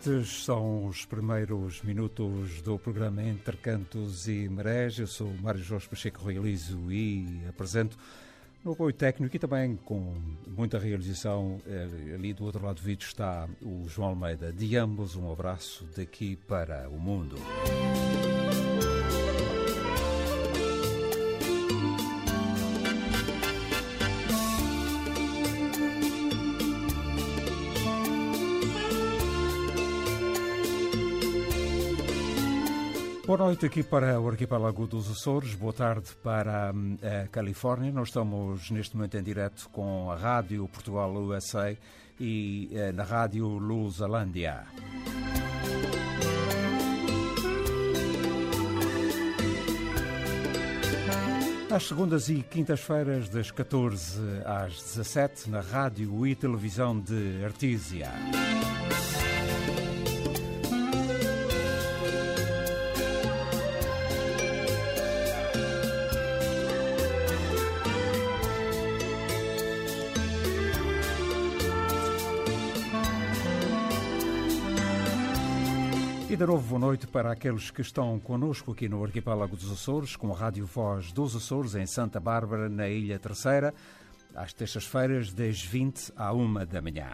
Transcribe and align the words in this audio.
Estes 0.00 0.44
são 0.44 0.86
os 0.86 1.04
primeiros 1.04 1.82
minutos 1.82 2.62
do 2.62 2.78
programa 2.78 3.22
Entre 3.22 3.54
Cantos 3.58 4.26
e 4.26 4.48
Marés. 4.48 4.98
Eu 4.98 5.06
sou 5.06 5.30
Mário 5.42 5.62
Jorge 5.62 5.86
Pacheco, 5.86 6.26
realizo 6.26 6.90
e 6.90 7.42
apresento 7.46 7.98
no 8.64 8.72
apoio 8.72 8.94
técnico 8.94 9.36
e 9.36 9.38
também 9.38 9.76
com 9.76 10.14
muita 10.46 10.78
realização. 10.78 11.60
Eh, 11.66 12.14
ali 12.14 12.32
do 12.32 12.46
outro 12.46 12.64
lado 12.64 12.76
do 12.76 12.82
vídeo 12.82 13.04
está 13.04 13.46
o 13.60 13.86
João 13.90 14.08
Almeida. 14.08 14.50
De 14.50 14.74
ambos, 14.74 15.16
um 15.16 15.30
abraço 15.30 15.86
daqui 15.94 16.34
para 16.48 16.88
o 16.88 16.98
mundo. 16.98 17.36
Boa 33.30 33.38
noite 33.38 33.64
aqui 33.64 33.84
para 33.84 34.20
o 34.20 34.28
arquipélago 34.28 34.88
dos 34.88 35.08
Açores, 35.08 35.54
boa 35.54 35.72
tarde 35.72 36.10
para 36.20 36.72
hum, 36.74 36.98
a 37.00 37.28
Califórnia. 37.28 37.92
Nós 37.92 38.08
estamos 38.08 38.68
neste 38.72 38.96
momento 38.96 39.16
em 39.16 39.22
direto 39.22 39.68
com 39.70 40.10
a 40.10 40.16
Rádio 40.16 40.66
Portugal 40.66 41.14
USA 41.14 41.76
e 42.18 42.68
eh, 42.72 42.90
na 42.90 43.04
Rádio 43.04 43.46
Lusalândia. 43.46 44.64
Às 51.70 51.86
segundas 51.86 52.28
e 52.28 52.42
quintas-feiras, 52.42 53.28
das 53.28 53.52
14 53.52 54.20
às 54.44 54.72
17, 54.72 55.48
na 55.48 55.60
Rádio 55.60 56.26
e 56.26 56.34
Televisão 56.34 56.98
de 56.98 57.44
Artísia. 57.44 58.10
De 76.40 76.46
novo, 76.46 76.66
boa 76.68 76.78
noite 76.78 77.06
para 77.06 77.30
aqueles 77.30 77.70
que 77.70 77.82
estão 77.82 78.18
connosco 78.18 78.72
aqui 78.72 78.88
no 78.88 79.04
Arquipélago 79.04 79.54
dos 79.54 79.70
Açores, 79.70 80.16
com 80.16 80.32
a 80.32 80.34
Rádio 80.34 80.64
Voz 80.64 81.12
dos 81.12 81.36
Açores, 81.36 81.74
em 81.74 81.86
Santa 81.86 82.18
Bárbara, 82.18 82.66
na 82.66 82.88
Ilha 82.88 83.18
Terceira, 83.18 83.74
às 84.34 84.50
terças-feiras, 84.54 85.34
das 85.34 85.60
20 85.60 86.14
à 86.16 86.32
1 86.32 86.64
da 86.64 86.80
manhã. 86.80 87.10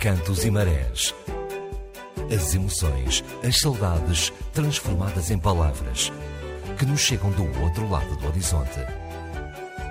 Cantos 0.00 0.46
e 0.46 0.50
marés. 0.50 1.14
As 2.34 2.54
emoções, 2.54 3.22
as 3.46 3.60
saudades 3.60 4.32
transformadas 4.54 5.30
em 5.30 5.38
palavras 5.38 6.10
que 6.78 6.86
nos 6.86 7.00
chegam 7.00 7.30
do 7.32 7.44
outro 7.60 7.86
lado 7.88 8.16
do 8.16 8.28
horizonte. 8.28 8.80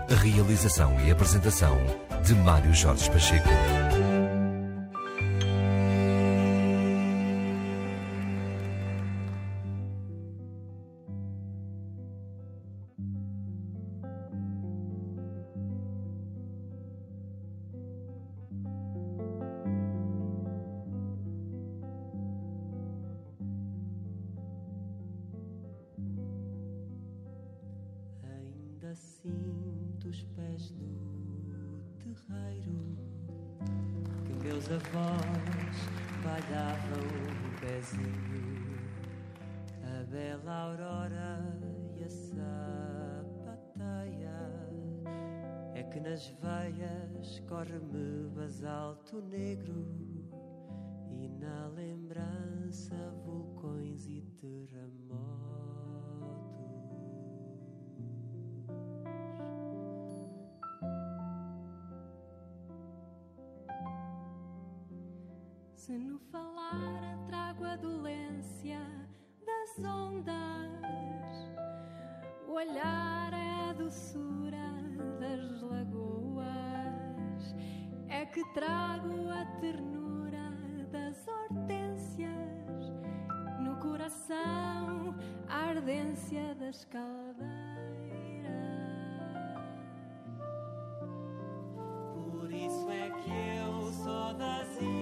A 0.09 0.15
realização 0.15 0.99
e 1.05 1.11
apresentação 1.11 1.77
de 2.25 2.33
Mário 2.33 2.73
Jorge 2.73 3.07
Pacheco. 3.11 3.88
meus 34.69 34.83
voz 34.89 35.75
falhava 36.21 36.95
o 37.01 37.59
pezinho, 37.59 38.77
a 39.83 40.03
bela 40.03 40.53
aurora 40.53 41.57
e 41.97 42.03
a 42.03 42.09
sapateia. 42.09 43.49
É 45.73 45.81
que 45.81 45.99
nas 45.99 46.27
veias 46.27 47.39
corre-me 47.47 48.29
basalto 48.35 49.19
negro 49.23 49.87
Se 65.89 65.97
no 65.97 66.19
falar 66.31 67.17
trago 67.25 67.65
a 67.65 67.75
dolência 67.75 68.79
das 69.43 69.83
ondas, 69.83 70.29
o 72.47 72.51
olhar 72.51 73.33
é 73.33 73.71
a 73.71 73.73
doçura 73.73 74.71
das 75.19 75.61
lagoas, 75.63 76.45
é 78.07 78.23
que 78.23 78.43
trago 78.53 79.31
a 79.31 79.43
ternura 79.59 80.51
das 80.91 81.27
hortênsias, 81.27 82.93
no 83.59 83.75
coração 83.77 85.15
a 85.47 85.69
ardência 85.69 86.53
das 86.53 86.85
caldeiras. 86.85 87.49
Por 92.13 92.53
isso 92.53 92.87
é 92.91 93.09
que 93.09 93.31
eu 93.57 93.91
sou 93.91 94.35
das 94.35 94.79
ilhas 94.79 94.98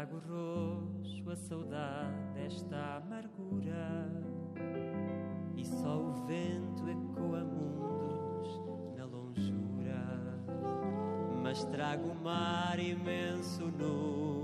Trago 0.00 0.18
roxo 0.30 1.30
a 1.30 1.36
saudade 1.36 2.32
desta 2.32 3.02
amargura. 3.04 4.10
E 5.54 5.62
só 5.62 5.94
o 5.94 6.24
vento 6.24 6.88
ecoa 6.88 7.44
mundos 7.44 8.48
na 8.96 9.04
longura. 9.04 10.40
Mas 11.42 11.66
trago 11.66 12.12
o 12.12 12.14
mar 12.14 12.78
imenso 12.78 13.66
no 13.66 14.39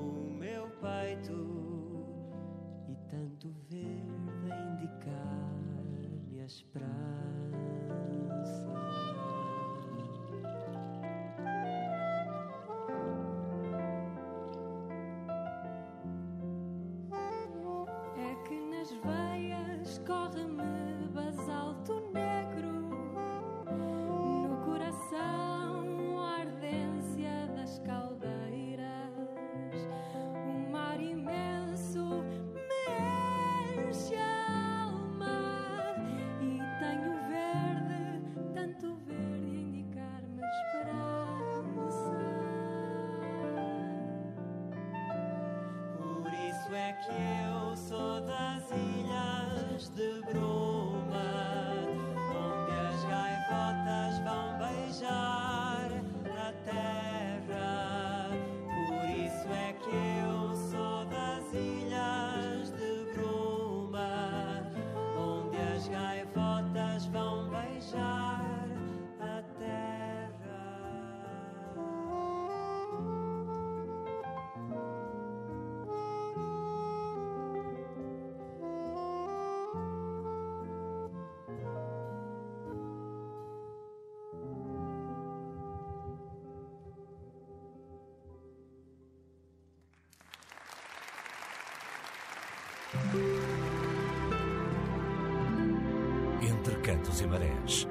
Cantos 96.86 97.20
e 97.20 97.26
Marés. 97.26 97.88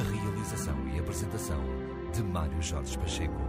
A 0.00 0.02
realização 0.02 0.76
e 0.92 0.98
apresentação 0.98 1.62
de 2.12 2.24
Mário 2.24 2.60
Jorge 2.60 2.98
Pacheco. 2.98 3.40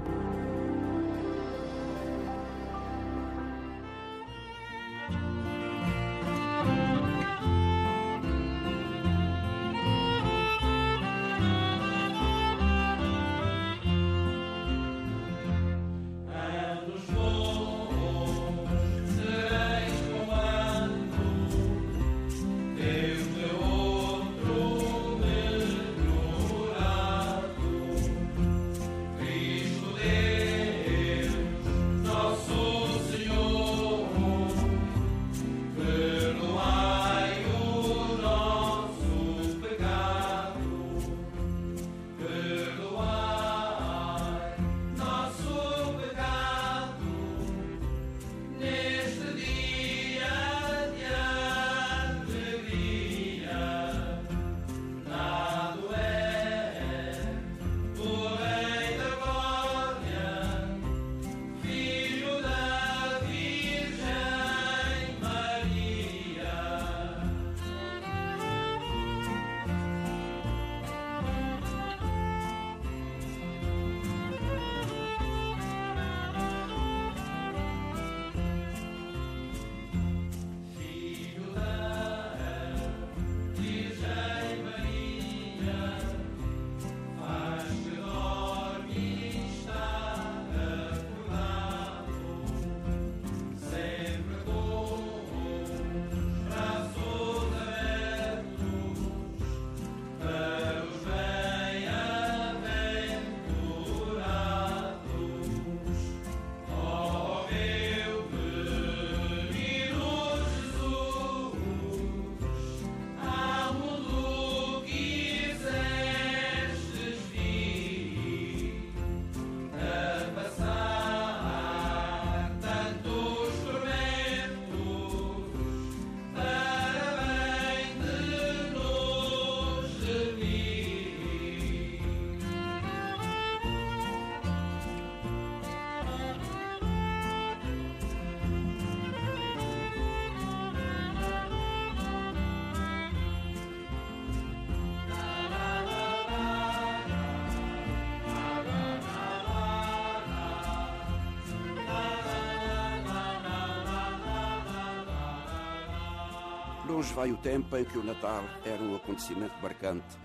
Longe 157.00 157.14
vai 157.14 157.32
o 157.32 157.38
tempo 157.38 157.78
em 157.78 157.86
que 157.86 157.98
o 157.98 158.04
Natal 158.04 158.44
era 158.66 158.84
um 158.84 158.94
acontecimento 158.94 159.58
marcante 159.62 160.18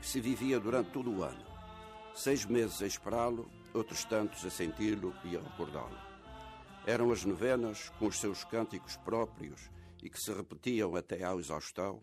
que 0.00 0.06
se 0.06 0.22
vivia 0.22 0.58
durante 0.58 0.90
todo 0.90 1.10
o 1.10 1.22
ano. 1.22 1.44
Seis 2.14 2.46
meses 2.46 2.80
a 2.80 2.86
esperá-lo, 2.86 3.46
outros 3.74 4.06
tantos 4.06 4.42
a 4.42 4.48
senti-lo 4.48 5.14
e 5.22 5.36
a 5.36 5.40
recordá-lo. 5.40 5.98
Eram 6.86 7.12
as 7.12 7.26
novenas, 7.26 7.90
com 7.98 8.06
os 8.06 8.18
seus 8.18 8.42
cânticos 8.42 8.96
próprios 8.96 9.68
e 10.02 10.08
que 10.08 10.18
se 10.18 10.32
repetiam 10.32 10.96
até 10.96 11.22
à 11.24 11.34
exaustão. 11.34 12.00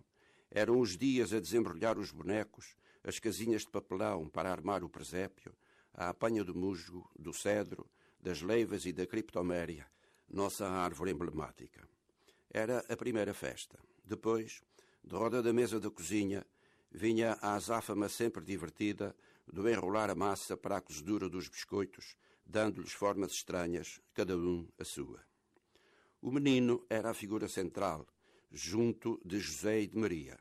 Eram 0.51 0.79
os 0.79 0.95
dias 0.95 1.33
a 1.33 1.39
desembrulhar 1.39 1.97
os 1.97 2.11
bonecos, 2.11 2.77
as 3.03 3.17
casinhas 3.17 3.63
de 3.63 3.71
papelão 3.71 4.29
para 4.29 4.51
armar 4.51 4.83
o 4.83 4.89
presépio, 4.89 5.51
a 5.95 6.09
apanha 6.09 6.43
do 6.43 6.53
musgo, 6.53 7.09
do 7.17 7.33
cedro, 7.33 7.89
das 8.19 8.43
leivas 8.43 8.85
e 8.85 8.93
da 8.93 9.07
criptoméria, 9.07 9.87
nossa 10.29 10.69
árvore 10.69 11.09
emblemática. 11.09 11.89
Era 12.53 12.85
a 12.87 12.95
primeira 12.95 13.33
festa. 13.33 13.79
Depois, 14.11 14.61
de 15.01 15.15
roda 15.15 15.41
da 15.41 15.53
mesa 15.53 15.79
da 15.79 15.89
cozinha, 15.89 16.45
vinha 16.91 17.37
a 17.41 17.53
azáfama 17.53 18.09
sempre 18.09 18.43
divertida 18.43 19.15
do 19.47 19.69
enrolar 19.69 20.09
a 20.09 20.15
massa 20.15 20.57
para 20.57 20.75
a 20.75 20.81
cozedura 20.81 21.29
dos 21.29 21.47
biscoitos, 21.47 22.17
dando-lhes 22.45 22.91
formas 22.91 23.31
estranhas, 23.31 24.01
cada 24.13 24.35
um 24.35 24.67
a 24.77 24.83
sua. 24.83 25.21
O 26.21 26.29
menino 26.29 26.85
era 26.89 27.11
a 27.11 27.13
figura 27.13 27.47
central, 27.47 28.05
junto 28.51 29.17
de 29.23 29.39
José 29.39 29.79
e 29.79 29.87
de 29.87 29.97
Maria. 29.97 30.37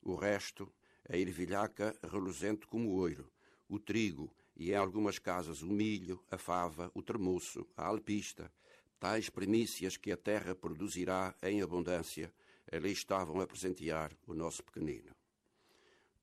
O 0.00 0.14
resto, 0.14 0.72
a 1.06 1.14
ervilhaca 1.14 1.94
reluzente 2.02 2.66
como 2.66 2.88
ouro, 2.88 3.30
o 3.68 3.78
trigo 3.78 4.34
e, 4.56 4.70
em 4.70 4.76
algumas 4.76 5.18
casas, 5.18 5.60
o 5.60 5.68
milho, 5.70 6.24
a 6.30 6.38
fava, 6.38 6.90
o 6.94 7.02
tremoço, 7.02 7.68
a 7.76 7.84
alpista, 7.84 8.50
tais 8.98 9.28
primícias 9.28 9.98
que 9.98 10.10
a 10.10 10.16
terra 10.16 10.54
produzirá 10.54 11.34
em 11.42 11.60
abundância, 11.60 12.32
ali 12.70 12.92
estavam 12.92 13.40
a 13.40 13.46
presentear 13.46 14.12
o 14.26 14.34
nosso 14.34 14.62
pequenino. 14.62 15.10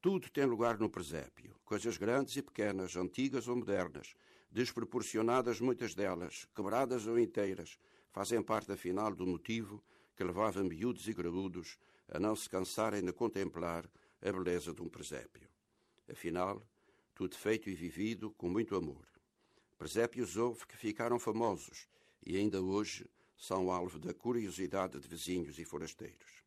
Tudo 0.02 0.30
tem 0.30 0.46
lugar 0.46 0.78
no 0.78 0.90
presépio, 0.90 1.56
coisas 1.66 1.98
grandes 1.98 2.36
e 2.36 2.42
pequenas, 2.42 2.96
antigas 2.96 3.48
ou 3.48 3.56
modernas, 3.56 4.16
desproporcionadas 4.52 5.60
muitas 5.60 5.94
delas, 5.94 6.48
quebradas 6.56 7.06
ou 7.08 7.20
inteiras, 7.20 7.78
fazem 8.12 8.42
parte 8.42 8.72
afinal 8.72 9.14
do 9.14 9.26
motivo 9.26 9.84
que 10.16 10.24
levava 10.24 10.64
miúdos 10.64 11.08
e 11.08 11.14
graúdos 11.14 11.78
a 12.08 12.20
não 12.20 12.36
se 12.36 12.50
cansarem 12.50 13.04
de 13.04 13.12
contemplar 13.12 13.90
a 14.22 14.32
beleza 14.32 14.74
de 14.74 14.82
um 14.82 14.90
presépio. 14.90 15.48
Afinal, 16.10 16.66
tudo 17.14 17.36
feito 17.36 17.70
e 17.70 17.76
vivido 17.76 18.32
com 18.32 18.50
muito 18.50 18.76
amor. 18.76 19.06
Presépios 19.78 20.38
houve 20.38 20.66
que 20.66 20.78
ficaram 20.78 21.20
famosos 21.20 21.88
e 22.26 22.38
ainda 22.38 22.62
hoje 22.62 23.06
são 23.38 23.72
alvo 23.72 24.00
da 24.00 24.14
curiosidade 24.14 25.00
de 25.00 25.08
vizinhos 25.08 25.60
e 25.60 25.66
forasteiros. 25.66 26.44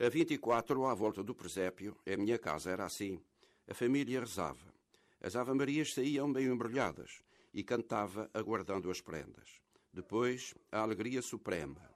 A 0.00 0.08
24, 0.08 0.86
à 0.86 0.94
volta 0.94 1.22
do 1.22 1.34
presépio, 1.34 1.96
a 2.06 2.16
minha 2.16 2.38
casa 2.38 2.70
era 2.70 2.84
assim. 2.84 3.20
A 3.68 3.74
família 3.74 4.20
rezava. 4.20 4.72
As 5.20 5.36
Ave-Marias 5.36 5.94
saíam 5.94 6.28
meio 6.28 6.52
embrulhadas 6.52 7.22
e 7.52 7.62
cantava 7.62 8.30
aguardando 8.32 8.90
as 8.90 9.00
prendas. 9.00 9.60
Depois, 9.92 10.54
a 10.70 10.80
alegria 10.80 11.20
suprema, 11.20 11.88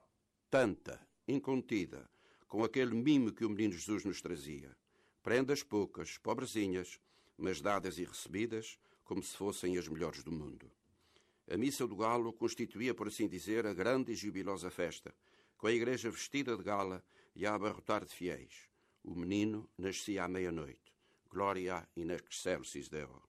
tanta, 0.49 0.99
incontida, 1.27 2.09
com 2.47 2.63
aquele 2.63 2.93
mimo 2.93 3.33
que 3.33 3.43
o 3.43 3.49
menino 3.49 3.73
Jesus 3.73 4.05
nos 4.05 4.21
trazia. 4.21 4.75
Prendas 5.21 5.63
poucas, 5.63 6.17
pobrezinhas, 6.17 6.99
mas 7.37 7.59
dadas 7.59 7.97
e 7.97 8.05
recebidas 8.05 8.77
como 9.03 9.21
se 9.23 9.35
fossem 9.35 9.77
as 9.77 9.87
melhores 9.87 10.23
do 10.23 10.31
mundo. 10.31 10.71
A 11.49 11.57
missa 11.57 11.87
do 11.87 11.95
galo 11.95 12.33
constituía, 12.33 12.93
por 12.93 13.07
assim 13.07 13.27
dizer, 13.27 13.65
a 13.65 13.73
grande 13.73 14.11
e 14.11 14.15
jubilosa 14.15 14.69
festa, 14.69 15.15
com 15.57 15.67
a 15.67 15.71
igreja 15.71 16.11
vestida 16.11 16.57
de 16.57 16.63
gala 16.63 17.01
e 17.33 17.45
a 17.45 17.53
abarrotar 17.53 18.03
de 18.05 18.13
fiéis. 18.13 18.69
O 19.01 19.15
menino 19.15 19.69
nascia 19.77 20.25
à 20.25 20.27
meia-noite. 20.27 20.91
Glória 21.29 21.87
in 21.95 22.11
excelsis 22.11 22.89
Deo. 22.89 23.23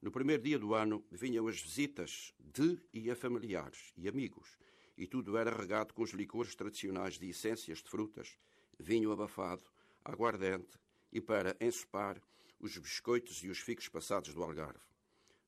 No 0.00 0.12
primeiro 0.12 0.42
dia 0.42 0.58
do 0.58 0.74
ano 0.74 1.04
vinham 1.10 1.48
as 1.48 1.60
visitas 1.60 2.32
de 2.38 2.80
e 2.94 3.10
a 3.10 3.16
familiares 3.16 3.92
e 3.96 4.08
amigos, 4.08 4.56
e 4.96 5.06
tudo 5.06 5.36
era 5.36 5.50
regado 5.50 5.92
com 5.92 6.02
os 6.02 6.10
licores 6.10 6.54
tradicionais 6.54 7.18
de 7.18 7.28
essências 7.28 7.78
de 7.78 7.90
frutas, 7.90 8.38
vinho 8.78 9.10
abafado, 9.10 9.64
aguardente 10.04 10.78
e 11.12 11.20
para 11.20 11.56
ensopar 11.60 12.22
os 12.60 12.78
biscoitos 12.78 13.42
e 13.42 13.48
os 13.48 13.58
ficos 13.58 13.88
passados 13.88 14.32
do 14.32 14.42
Algarve. 14.42 14.78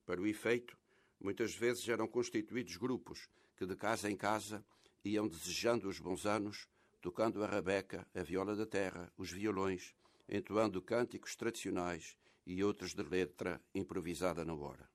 Para 0.05 0.21
o 0.21 0.27
efeito, 0.27 0.77
muitas 1.23 1.55
vezes 1.55 1.87
eram 1.87 2.07
constituídos 2.07 2.75
grupos 2.75 3.29
que 3.55 3.65
de 3.65 3.75
casa 3.75 4.11
em 4.11 4.15
casa 4.15 4.63
iam 5.05 5.27
desejando 5.27 5.87
os 5.87 5.97
bons 5.97 6.25
anos, 6.25 6.67
tocando 7.01 7.43
a 7.43 7.47
rabeca, 7.47 8.05
a 8.13 8.21
viola 8.21 8.55
da 8.55 8.65
terra, 8.65 9.11
os 9.17 9.31
violões, 9.31 9.95
entoando 10.27 10.81
cânticos 10.81 11.35
tradicionais 11.35 12.17
e 12.45 12.63
outros 12.63 12.93
de 12.93 13.03
letra 13.03 13.61
improvisada 13.73 14.43
na 14.43 14.53
hora. 14.53 14.89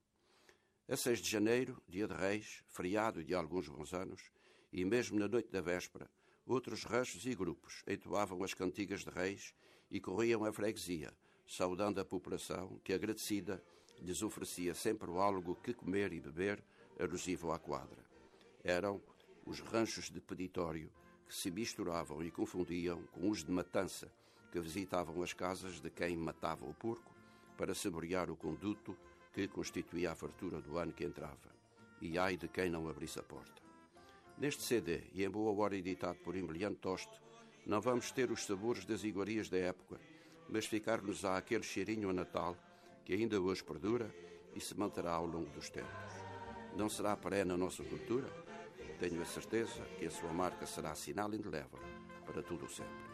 A 0.87 0.97
6 0.97 1.21
de 1.21 1.31
janeiro, 1.31 1.83
dia 1.89 2.07
de 2.07 2.15
reis, 2.15 2.63
feriado 2.69 3.25
de 3.25 3.35
alguns 3.35 3.69
bons 3.69 3.93
anos, 3.93 4.31
e 4.73 4.85
mesmo 4.85 5.19
na 5.19 5.29
noite 5.29 5.51
da 5.51 5.61
véspera, 5.61 6.11
outros 6.47 6.85
ranchos 6.85 7.25
e 7.27 7.35
grupos 7.35 7.83
entoavam 7.87 8.43
as 8.43 8.55
cantigas 8.55 9.01
de 9.01 9.11
reis 9.11 9.55
e 9.91 10.01
corriam 10.01 10.45
a 10.45 10.53
freguesia, 10.53 11.13
saudando 11.47 12.01
a 12.01 12.05
população 12.05 12.79
que, 12.85 12.93
agradecida, 12.93 13.63
lhes 14.03 14.23
oferecia 14.23 14.75
sempre 14.75 15.11
algo 15.11 15.57
que 15.57 15.75
comer 15.75 16.13
e 16.13 16.21
beber 16.21 16.63
alusivo 16.99 17.53
à 17.53 17.59
quadra. 17.59 18.05
Eram 18.63 19.01
os 19.45 19.61
ranchos 19.61 20.11
de 20.11 20.21
peditório 20.21 20.91
que 21.27 21.35
se 21.35 21.51
misturavam 21.51 22.23
e 22.23 22.31
confundiam 22.31 23.03
com 23.13 23.29
os 23.29 23.45
de 23.45 23.51
matança 23.51 24.11
que 24.51 24.61
visitavam 24.61 25.23
as 25.23 25.33
casas 25.33 25.81
de 25.81 25.91
quem 25.91 26.17
matava 26.17 26.65
o 26.65 26.75
porco 26.75 27.15
para 27.57 27.75
saborear 27.75 28.31
o 28.31 28.37
conduto 28.37 28.97
que 29.33 29.47
constituía 29.49 30.13
a 30.13 30.15
fartura 30.15 30.61
do 30.61 30.79
ano 30.79 30.93
que 30.93 31.05
entrava. 31.05 31.57
E 32.01 32.19
ai 32.19 32.37
de 32.37 32.49
quem 32.49 32.71
não 32.71 32.89
abrisse 32.89 33.19
a 33.19 33.23
porta. 33.23 33.63
Neste 34.39 34.63
CD, 34.63 35.03
e 35.13 35.25
em 35.25 35.29
boa 35.29 35.53
hora 35.61 35.77
editado 35.77 36.19
por 36.21 36.37
Emiliano 36.37 36.77
Toste, 36.77 37.21
não 37.67 37.81
vamos 37.81 38.11
ter 38.13 38.31
os 38.31 38.47
sabores 38.47 38.85
das 38.85 39.03
iguarias 39.03 39.49
da 39.49 39.59
época, 39.59 40.01
mas 40.49 40.65
ficar-nos 40.65 41.25
a 41.25 41.37
aquele 41.37 41.65
cheirinho 41.65 42.09
a 42.09 42.13
Natal 42.13 42.57
que 43.09 43.15
ainda 43.15 43.41
hoje 43.41 43.65
perdura 43.65 44.15
e 44.55 44.61
se 44.61 44.79
manterá 44.79 45.13
ao 45.13 45.25
longo 45.25 45.49
dos 45.49 45.71
tempos. 45.71 46.13
Não 46.77 46.91
será 46.91 47.17
perene 47.17 47.53
a 47.53 47.57
nossa 47.57 47.83
cultura? 47.83 48.29
Tenho 49.01 49.23
a 49.23 49.25
certeza 49.25 49.83
que 49.99 50.05
a 50.05 50.11
sua 50.11 50.31
marca 50.31 50.67
será 50.67 50.95
sinal 50.95 51.33
indelével 51.33 51.81
para 52.27 52.43
tudo 52.43 52.67
o 52.67 52.69
sempre. 52.69 53.08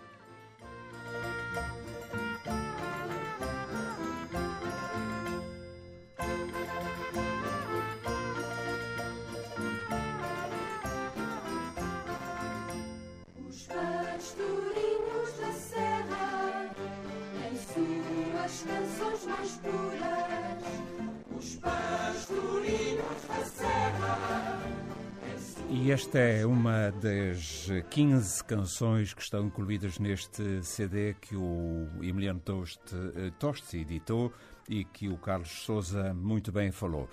E 25.85 25.93
esta 25.93 26.19
é 26.19 26.47
uma 26.47 26.91
das 26.93 27.69
15 27.91 28.43
canções 28.45 29.13
que 29.13 29.21
estão 29.21 29.45
incluídas 29.45 29.99
neste 29.99 30.65
CD 30.65 31.13
que 31.13 31.37
o 31.37 31.87
Emiliano 32.01 32.41
Toste, 32.41 33.77
eh, 33.77 33.79
editou 33.79 34.33
e 34.67 34.87
que 34.87 35.11
o 35.11 35.19
Carlos 35.19 35.51
Souza 35.51 36.15
muito 36.15 36.51
bem 36.51 36.73
falou. 36.73 37.07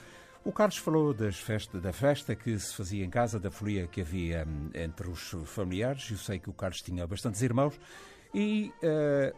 O 0.45 0.53
Carlos 0.53 0.77
falou 0.77 1.13
das 1.13 1.35
festa, 1.35 1.81
da 1.81 1.91
festa 1.91 2.33
que 2.33 2.57
se 2.57 2.73
fazia 2.73 3.03
em 3.03 3.09
casa, 3.09 3.41
da 3.41 3.51
folia 3.51 3.87
que 3.87 3.99
havia 3.99 4.47
hum, 4.47 4.69
entre 4.73 5.09
os 5.09 5.35
familiares. 5.47 6.09
Eu 6.09 6.17
sei 6.17 6.39
que 6.39 6.49
o 6.49 6.53
Carlos 6.53 6.81
tinha 6.81 7.05
bastantes 7.05 7.41
irmãos 7.41 7.77
e 8.33 8.71
eh, 8.81 9.33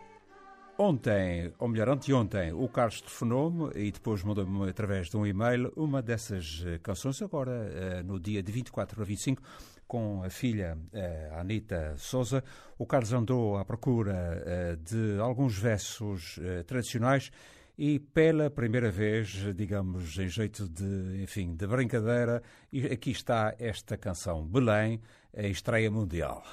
Ontem, 0.86 1.54
ou 1.60 1.70
melhor, 1.70 1.88
anteontem, 1.88 2.52
o 2.52 2.68
Carlos 2.68 3.00
telefonou-me 3.00 3.72
e 3.74 3.90
depois 3.90 4.22
mandou-me 4.22 4.70
através 4.70 5.10
de 5.10 5.16
um 5.16 5.26
e-mail 5.26 5.72
uma 5.78 6.02
dessas 6.02 6.62
eh, 6.68 6.78
canções, 6.78 7.22
agora 7.22 7.54
eh, 7.54 8.04
no 8.04 8.20
dia 8.20 8.44
de 8.44 8.52
24 8.52 9.02
a 9.02 9.06
25, 9.06 9.42
com 9.88 10.22
a 10.24 10.30
filha 10.30 10.78
eh, 10.92 11.32
Anita 11.38 11.96
Souza. 11.96 12.44
O 12.78 12.86
Carlos 12.86 13.14
andou 13.14 13.56
à 13.58 13.64
procura 13.64 14.78
de 14.84 15.18
alguns 15.22 15.58
versos 15.58 16.38
tradicionais 16.68 17.32
e 17.78 17.98
pela 17.98 18.50
primeira 18.50 18.92
vez, 18.92 19.56
digamos, 19.56 20.20
em 20.20 20.28
jeito 20.28 20.68
de, 20.68 21.24
enfim, 21.24 21.56
de 21.56 21.66
brincadeira, 21.66 22.44
aqui 22.92 23.12
está 23.12 23.56
esta 23.58 23.98
canção, 23.98 24.46
Belém, 24.46 25.00
a 25.34 25.44
estreia 25.44 25.90
mundial. 25.90 26.44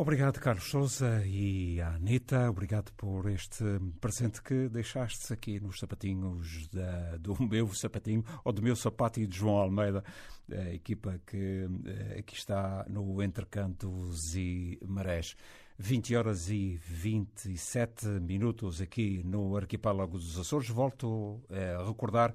Obrigado, 0.00 0.38
Carlos 0.38 0.70
Souza 0.70 1.26
e 1.26 1.80
a 1.80 1.96
Anitta. 1.96 2.48
Obrigado 2.48 2.92
por 2.92 3.28
este 3.28 3.64
presente 4.00 4.40
que 4.40 4.68
deixaste 4.68 5.32
aqui 5.32 5.58
nos 5.58 5.80
sapatinhos 5.80 6.68
da, 6.68 7.16
do 7.16 7.34
meu 7.42 7.66
sapatinho, 7.74 8.24
ou 8.44 8.52
do 8.52 8.62
meu 8.62 8.76
sapato 8.76 9.18
e 9.18 9.26
de 9.26 9.36
João 9.36 9.56
Almeida, 9.56 10.04
a 10.52 10.72
equipa 10.72 11.20
que 11.26 11.66
eh, 11.84 12.20
aqui 12.20 12.36
está 12.36 12.86
no 12.88 13.20
Entre 13.20 13.44
Cantos 13.46 14.36
e 14.36 14.78
Marés. 14.86 15.34
20 15.80 16.14
horas 16.14 16.48
e 16.48 16.78
27 16.86 18.06
minutos 18.06 18.80
aqui 18.80 19.24
no 19.24 19.56
Arquipélago 19.56 20.16
dos 20.16 20.38
Açores. 20.38 20.68
Volto 20.68 21.42
a 21.50 21.84
recordar 21.84 22.32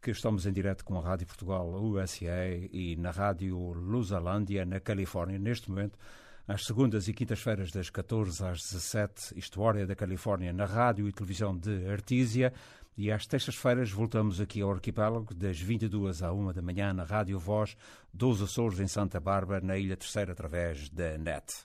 que 0.00 0.12
estamos 0.12 0.46
em 0.46 0.52
direto 0.52 0.84
com 0.84 0.96
a 0.96 1.02
Rádio 1.02 1.26
Portugal 1.26 1.68
USA 1.82 2.46
e 2.72 2.94
na 2.94 3.10
Rádio 3.10 3.58
Lusalândia, 3.72 4.64
na 4.64 4.78
Califórnia, 4.78 5.40
neste 5.40 5.68
momento 5.68 5.98
às 6.50 6.66
segundas 6.66 7.06
e 7.06 7.12
quintas-feiras, 7.12 7.70
das 7.70 7.90
14 7.90 8.44
às 8.44 8.60
17, 8.72 9.38
História 9.38 9.86
da 9.86 9.94
Califórnia, 9.94 10.52
na 10.52 10.64
rádio 10.64 11.08
e 11.08 11.12
televisão 11.12 11.56
de 11.56 11.86
Artísia. 11.86 12.52
E 12.96 13.10
às 13.12 13.24
terças-feiras 13.24 13.92
voltamos 13.92 14.40
aqui 14.40 14.60
ao 14.60 14.72
arquipélago, 14.72 15.32
das 15.32 15.60
22 15.60 16.24
à 16.24 16.32
1 16.32 16.52
da 16.52 16.60
manhã, 16.60 16.92
na 16.92 17.04
Rádio 17.04 17.38
Voz 17.38 17.76
dos 18.12 18.42
Açores, 18.42 18.80
em 18.80 18.88
Santa 18.88 19.20
Bárbara, 19.20 19.64
na 19.64 19.78
Ilha 19.78 19.96
Terceira, 19.96 20.32
através 20.32 20.88
da 20.88 21.16
NET. 21.16 21.62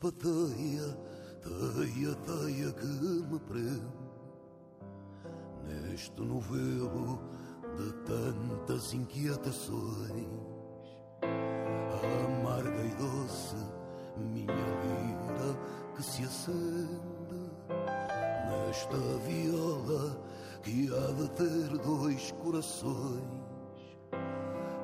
Sapateia, 0.00 0.96
teia, 1.42 2.14
teia 2.24 2.72
que 2.72 2.86
me 2.86 3.38
prende 3.40 3.82
neste 5.66 6.22
novelo 6.22 7.20
de 7.76 7.92
tantas 8.04 8.94
inquietações. 8.94 10.26
Amarga 11.22 12.82
e 12.82 12.94
doce, 12.94 13.56
minha 14.16 14.46
lira 14.46 15.58
que 15.94 16.02
se 16.02 16.22
acende 16.22 17.50
nesta 18.48 18.96
viola 19.26 20.18
que 20.62 20.88
há 20.94 21.12
de 21.12 21.30
ter 21.32 21.78
dois 21.78 22.32
corações. 22.42 23.50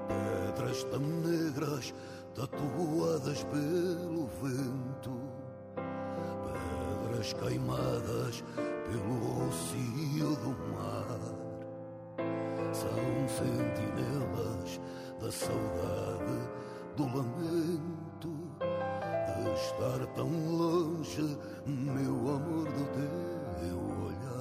Pedras 0.09 0.85
tão 0.85 1.01
negras 1.01 1.95
tatuadas 2.37 3.43
pelo 3.45 4.29
vento, 4.43 5.19
pedras 5.75 7.33
queimadas 7.33 8.45
pelo 8.85 9.15
rocio 9.47 10.37
do 10.37 10.51
mar. 10.75 11.19
São 12.75 13.27
sentinelas 13.27 14.81
da 15.19 15.33
saudade, 15.33 16.39
do 16.95 17.05
lamento 17.05 17.97
de 19.37 19.51
estar 19.55 20.07
tão 20.15 20.29
longe, 20.29 21.39
meu 21.67 22.35
amor 22.35 22.67
do 22.67 22.85
teu 23.61 23.79
olhar. 24.05 24.36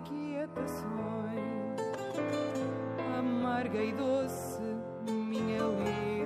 Inquietações. 0.00 0.90
Amarga 3.18 3.82
e 3.82 3.92
doce, 3.92 4.62
minha 5.06 5.58
lira 5.58 6.19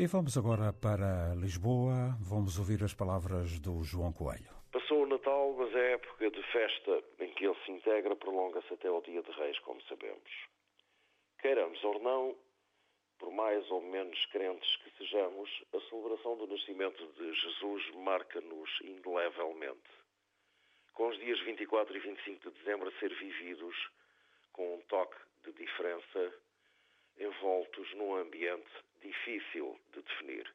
E 0.00 0.06
vamos 0.06 0.38
agora 0.38 0.72
para 0.72 1.34
Lisboa. 1.34 2.14
Vamos 2.20 2.56
ouvir 2.56 2.84
as 2.84 2.94
palavras 2.94 3.58
do 3.58 3.82
João 3.82 4.12
Coelho. 4.12 4.54
Passou 4.70 5.02
o 5.02 5.06
Natal, 5.08 5.52
mas 5.58 5.74
a 5.74 5.78
época 5.98 6.30
de 6.30 6.40
festa 6.52 7.02
em 7.18 7.34
que 7.34 7.44
ele 7.44 7.56
se 7.66 7.72
integra 7.72 8.14
prolonga-se 8.14 8.72
até 8.72 8.86
ao 8.86 9.02
Dia 9.02 9.20
de 9.20 9.32
Reis, 9.32 9.58
como 9.58 9.82
sabemos. 9.88 10.30
Queiramos 11.40 11.82
ou 11.82 11.98
não, 11.98 12.36
por 13.18 13.32
mais 13.32 13.68
ou 13.72 13.82
menos 13.82 14.24
crentes 14.26 14.76
que 14.76 14.98
sejamos, 14.98 15.50
a 15.74 15.80
celebração 15.88 16.36
do 16.36 16.46
nascimento 16.46 17.04
de 17.14 17.34
Jesus 17.34 17.90
marca-nos 17.96 18.70
indelevelmente. 18.84 19.90
Com 20.94 21.08
os 21.08 21.18
dias 21.18 21.40
24 21.40 21.96
e 21.96 21.98
25 21.98 22.50
de 22.52 22.58
dezembro 22.60 22.88
a 22.88 23.00
ser 23.00 23.12
vividos 23.18 23.74
com 24.52 24.76
um 24.76 24.80
toque 24.82 25.16
de 25.44 25.52
diferença, 25.54 26.32
envoltos 27.18 27.92
num 27.94 28.14
ambiente 28.16 28.70
difícil 29.00 29.78
de 29.92 30.02
definir. 30.02 30.52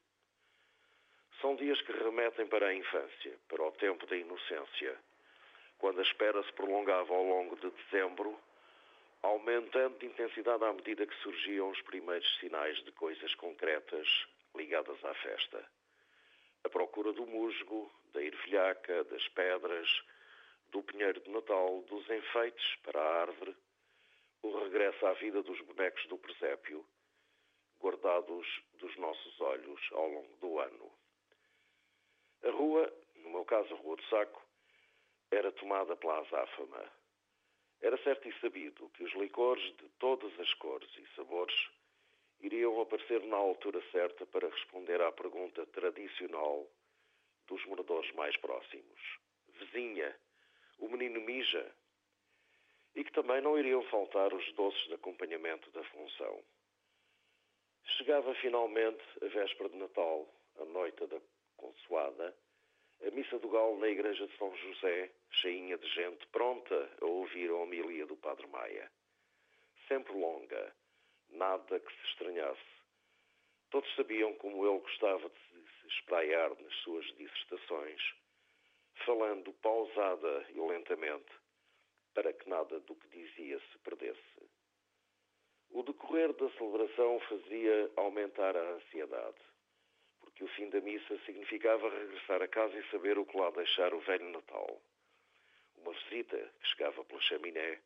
São 1.41 1.55
dias 1.55 1.81
que 1.81 1.91
remetem 1.91 2.47
para 2.47 2.67
a 2.67 2.73
infância, 2.73 3.37
para 3.47 3.63
o 3.63 3.71
tempo 3.73 4.05
da 4.05 4.15
inocência, 4.15 4.97
quando 5.77 5.99
a 5.99 6.03
espera 6.03 6.41
se 6.43 6.53
prolongava 6.53 7.13
ao 7.13 7.23
longo 7.23 7.55
de 7.57 7.69
dezembro, 7.69 8.39
aumentando 9.21 9.97
de 9.99 10.05
intensidade 10.05 10.63
à 10.63 10.71
medida 10.71 11.05
que 11.05 11.15
surgiam 11.15 11.69
os 11.69 11.81
primeiros 11.81 12.39
sinais 12.39 12.77
de 12.83 12.91
coisas 12.93 13.35
concretas 13.35 14.07
ligadas 14.55 15.03
à 15.03 15.13
festa. 15.15 15.65
A 16.63 16.69
procura 16.69 17.11
do 17.11 17.25
musgo, 17.25 17.91
da 18.13 18.21
ervilhaca, 18.21 19.03
das 19.05 19.27
pedras, 19.29 20.03
do 20.71 20.81
pinheiro 20.83 21.19
de 21.19 21.29
Natal, 21.29 21.83
dos 21.89 22.09
enfeites 22.09 22.75
para 22.83 23.01
a 23.01 23.21
árvore, 23.21 23.55
o 24.43 24.59
regresso 24.59 25.05
à 25.05 25.13
vida 25.13 25.41
dos 25.41 25.59
bonecos 25.61 26.05
do 26.07 26.17
presépio, 26.17 26.85
guardados 27.79 28.45
dos 28.73 28.95
nossos 28.97 29.41
olhos 29.41 29.79
ao 29.93 30.07
longo 30.07 30.37
do 30.37 30.59
ano. 30.59 30.91
A 32.43 32.51
rua, 32.51 32.93
no 33.15 33.29
meu 33.29 33.45
caso 33.45 33.73
a 33.73 33.77
Rua 33.77 33.95
do 33.95 34.03
Saco, 34.03 34.41
era 35.31 35.51
tomada 35.53 35.95
pela 35.95 36.19
azáfama. 36.19 36.91
Era 37.81 37.97
certo 38.03 38.27
e 38.27 38.39
sabido 38.39 38.89
que 38.89 39.03
os 39.03 39.13
licores 39.13 39.63
de 39.77 39.89
todas 39.99 40.37
as 40.39 40.53
cores 40.55 40.89
e 40.97 41.15
sabores 41.15 41.55
iriam 42.41 42.81
aparecer 42.81 43.23
na 43.23 43.37
altura 43.37 43.81
certa 43.91 44.25
para 44.25 44.49
responder 44.49 45.01
à 45.01 45.11
pergunta 45.11 45.65
tradicional 45.67 46.67
dos 47.47 47.65
moradores 47.65 48.11
mais 48.13 48.35
próximos. 48.37 49.19
Vizinha, 49.59 50.13
o 50.79 50.89
menino 50.89 51.21
mija? 51.21 51.73
E 52.95 53.03
que 53.03 53.11
também 53.11 53.41
não 53.41 53.57
iriam 53.57 53.83
faltar 53.83 54.33
os 54.33 54.53
doces 54.53 54.87
de 54.87 54.93
acompanhamento 54.93 55.69
da 55.71 55.83
função. 55.85 56.43
Chegava 57.97 58.33
finalmente 58.35 59.03
a 59.21 59.27
véspera 59.27 59.69
de 59.69 59.77
Natal, 59.77 60.27
a 60.59 60.65
noite 60.65 61.05
da 61.07 61.19
consoada, 61.57 62.35
a 63.05 63.11
missa 63.11 63.37
do 63.39 63.49
galo 63.49 63.77
na 63.79 63.87
igreja 63.87 64.25
de 64.25 64.37
São 64.37 64.55
José, 64.55 65.11
cheinha 65.29 65.77
de 65.77 65.87
gente, 65.89 66.25
pronta 66.27 66.89
a 67.01 67.05
ouvir 67.05 67.49
a 67.49 67.55
homilia 67.55 68.05
do 68.05 68.15
Padre 68.15 68.47
Maia. 68.47 68.89
Sempre 69.87 70.13
longa, 70.13 70.73
nada 71.29 71.79
que 71.79 71.91
se 71.91 72.07
estranhasse. 72.11 72.61
Todos 73.71 73.93
sabiam 73.95 74.33
como 74.35 74.65
ele 74.65 74.79
gostava 74.79 75.29
de 75.29 75.39
se 75.81 75.87
espraiar 75.87 76.49
nas 76.61 76.73
suas 76.75 77.05
dissertações, 77.17 78.01
falando 79.05 79.51
pausada 79.53 80.45
e 80.49 80.59
lentamente, 80.61 81.42
para 82.13 82.33
que 82.33 82.49
nada 82.49 82.79
do 82.81 82.95
que 82.95 83.07
dizia 83.09 83.59
se 83.59 83.77
perdesse. 83.79 84.49
O 85.71 85.81
decorrer 85.81 86.31
da 86.33 86.49
celebração 86.51 87.19
fazia 87.21 87.91
aumentar 87.95 88.55
a 88.55 88.73
ansiedade, 88.73 89.41
porque 90.19 90.43
o 90.43 90.47
fim 90.49 90.69
da 90.69 90.79
missa 90.81 91.17
significava 91.25 91.89
regressar 91.89 92.41
a 92.41 92.47
casa 92.47 92.77
e 92.77 92.89
saber 92.89 93.17
o 93.17 93.25
que 93.25 93.37
lá 93.37 93.49
deixar 93.51 93.93
o 93.93 93.99
velho 94.01 94.29
Natal. 94.29 94.81
Uma 95.77 95.91
visita 95.93 96.37
que 96.37 96.67
chegava 96.67 97.03
pela 97.03 97.21
chaminé, 97.21 97.81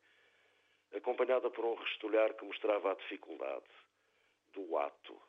acompanhada 0.93 1.49
por 1.49 1.65
um 1.65 1.75
restolhar 1.75 2.33
que 2.33 2.45
mostrava 2.45 2.91
a 2.91 2.95
dificuldade 2.95 3.65
do 4.53 4.77
ato, 4.77 5.21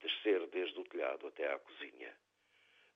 descer 0.00 0.46
desde 0.48 0.78
o 0.78 0.84
telhado 0.84 1.26
até 1.26 1.52
à 1.52 1.58
cozinha. 1.58 2.14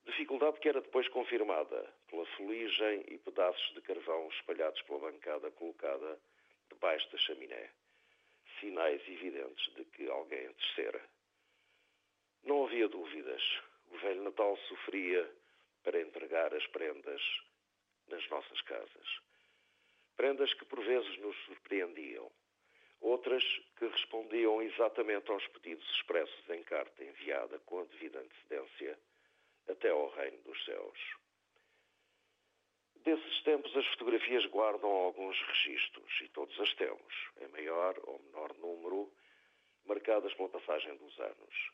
Dificuldade 0.04 0.58
que 0.60 0.68
era 0.68 0.80
depois 0.80 1.08
confirmada 1.08 1.94
pela 2.08 2.26
fuligem 2.36 3.04
e 3.08 3.18
pedaços 3.18 3.74
de 3.74 3.80
carvão 3.82 4.28
espalhados 4.28 4.82
pela 4.82 4.98
bancada 4.98 5.50
colocada 5.52 6.18
debaixo 6.68 7.10
da 7.12 7.18
chaminé 7.18 7.70
sinais 8.62 9.02
evidentes 9.08 9.74
de 9.74 9.84
que 9.86 10.08
alguém 10.08 10.50
descera. 10.52 11.02
Não 12.44 12.64
havia 12.64 12.88
dúvidas. 12.88 13.42
O 13.90 13.98
velho 13.98 14.22
Natal 14.22 14.56
sofria 14.68 15.28
para 15.82 16.00
entregar 16.00 16.54
as 16.54 16.66
prendas 16.68 17.20
nas 18.08 18.26
nossas 18.30 18.60
casas. 18.62 19.20
Prendas 20.16 20.54
que 20.54 20.64
por 20.64 20.80
vezes 20.84 21.18
nos 21.18 21.36
surpreendiam, 21.44 22.30
outras 23.00 23.42
que 23.76 23.86
respondiam 23.86 24.62
exatamente 24.62 25.30
aos 25.30 25.46
pedidos 25.48 25.88
expressos 25.96 26.50
em 26.50 26.62
carta 26.62 27.04
enviada 27.04 27.58
com 27.60 27.80
a 27.80 27.84
devida 27.84 28.20
antecedência 28.20 28.98
até 29.68 29.90
ao 29.90 30.08
reino 30.10 30.38
dos 30.42 30.64
céus. 30.64 30.98
Desses 33.04 33.42
tempos, 33.42 33.76
as 33.76 33.86
fotografias 33.88 34.46
guardam 34.46 34.88
alguns 34.88 35.36
registros, 35.40 36.20
e 36.20 36.28
todos 36.28 36.58
as 36.60 36.72
temos, 36.74 37.14
em 37.40 37.48
maior 37.48 37.98
ou 38.04 38.20
menor 38.20 38.54
número, 38.58 39.12
marcadas 39.84 40.32
pela 40.34 40.48
passagem 40.48 40.96
dos 40.96 41.18
anos. 41.18 41.72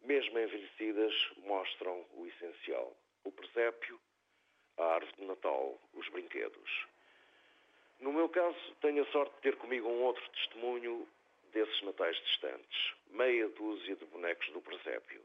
Mesmo 0.00 0.38
envelhecidas, 0.38 1.14
mostram 1.38 2.06
o 2.14 2.26
essencial: 2.26 2.96
o 3.24 3.32
presépio, 3.32 4.00
a 4.78 4.84
árvore 4.94 5.16
de 5.16 5.24
Natal, 5.24 5.78
os 5.92 6.08
brinquedos. 6.08 6.86
No 8.00 8.12
meu 8.12 8.28
caso, 8.28 8.74
tenho 8.80 9.02
a 9.02 9.06
sorte 9.12 9.34
de 9.34 9.40
ter 9.42 9.56
comigo 9.56 9.88
um 9.88 10.02
outro 10.02 10.26
testemunho 10.30 11.06
desses 11.52 11.82
natais 11.82 12.16
distantes, 12.24 12.94
meia 13.10 13.48
dúzia 13.50 13.96
de 13.96 14.04
bonecos 14.06 14.48
do 14.52 14.62
presépio. 14.62 15.22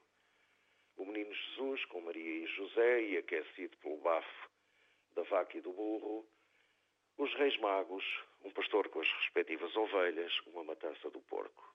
O 0.98 1.06
menino 1.06 1.34
Jesus 1.34 1.86
com 1.86 2.02
Maria 2.02 2.44
e 2.44 2.48
José 2.48 3.02
e 3.04 3.18
aquecido 3.18 3.76
pelo 3.78 3.98
bafo 3.98 4.50
da 5.16 5.24
vaca 5.24 5.58
e 5.58 5.62
do 5.62 5.72
burro, 5.72 6.28
os 7.18 7.34
reis 7.36 7.56
magos, 7.58 8.04
um 8.44 8.52
pastor 8.52 8.90
com 8.90 9.00
as 9.00 9.12
respectivas 9.22 9.76
ovelhas, 9.76 10.32
uma 10.48 10.64
matança 10.64 11.10
do 11.10 11.22
porco. 11.22 11.74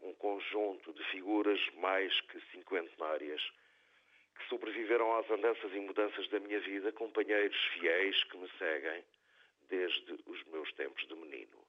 Um 0.00 0.12
conjunto 0.14 0.92
de 0.92 1.04
figuras 1.10 1.60
mais 1.74 2.20
que 2.22 2.40
cinquentenárias 2.50 3.40
que 4.36 4.48
sobreviveram 4.48 5.16
às 5.16 5.30
andanças 5.30 5.72
e 5.72 5.80
mudanças 5.80 6.28
da 6.28 6.40
minha 6.40 6.58
vida, 6.60 6.92
companheiros 6.92 7.56
fiéis 7.74 8.24
que 8.24 8.36
me 8.36 8.50
seguem 8.58 9.04
desde 9.68 10.18
os 10.26 10.44
meus 10.44 10.72
tempos 10.72 11.06
de 11.06 11.14
menino. 11.14 11.64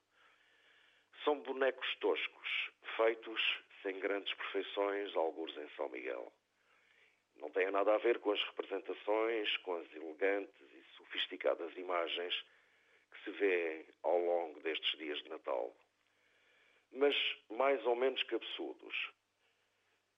São 1.23 1.39
bonecos 1.39 1.95
toscos, 1.97 2.71
feitos 2.97 3.41
sem 3.81 3.99
grandes 3.99 4.33
perfeições, 4.33 5.15
alguns 5.15 5.55
em 5.57 5.69
São 5.75 5.87
Miguel. 5.89 6.33
Não 7.43 7.51
têm 7.51 7.69
nada 7.71 7.93
a 7.93 7.97
ver 7.97 8.19
com 8.19 8.31
as 8.31 8.41
representações, 8.45 9.57
com 9.57 9.75
as 9.75 9.93
elegantes 9.93 10.55
e 10.61 10.83
sofisticadas 10.95 11.75
imagens 11.75 12.33
que 13.11 13.23
se 13.25 13.31
vêem 13.31 13.85
ao 14.01 14.17
longo 14.17 14.61
destes 14.61 14.97
dias 14.97 15.21
de 15.23 15.27
Natal. 15.27 15.75
Mas 16.93 17.13
mais 17.49 17.85
ou 17.85 17.97
menos 17.97 18.23
cabeçudos. 18.23 19.11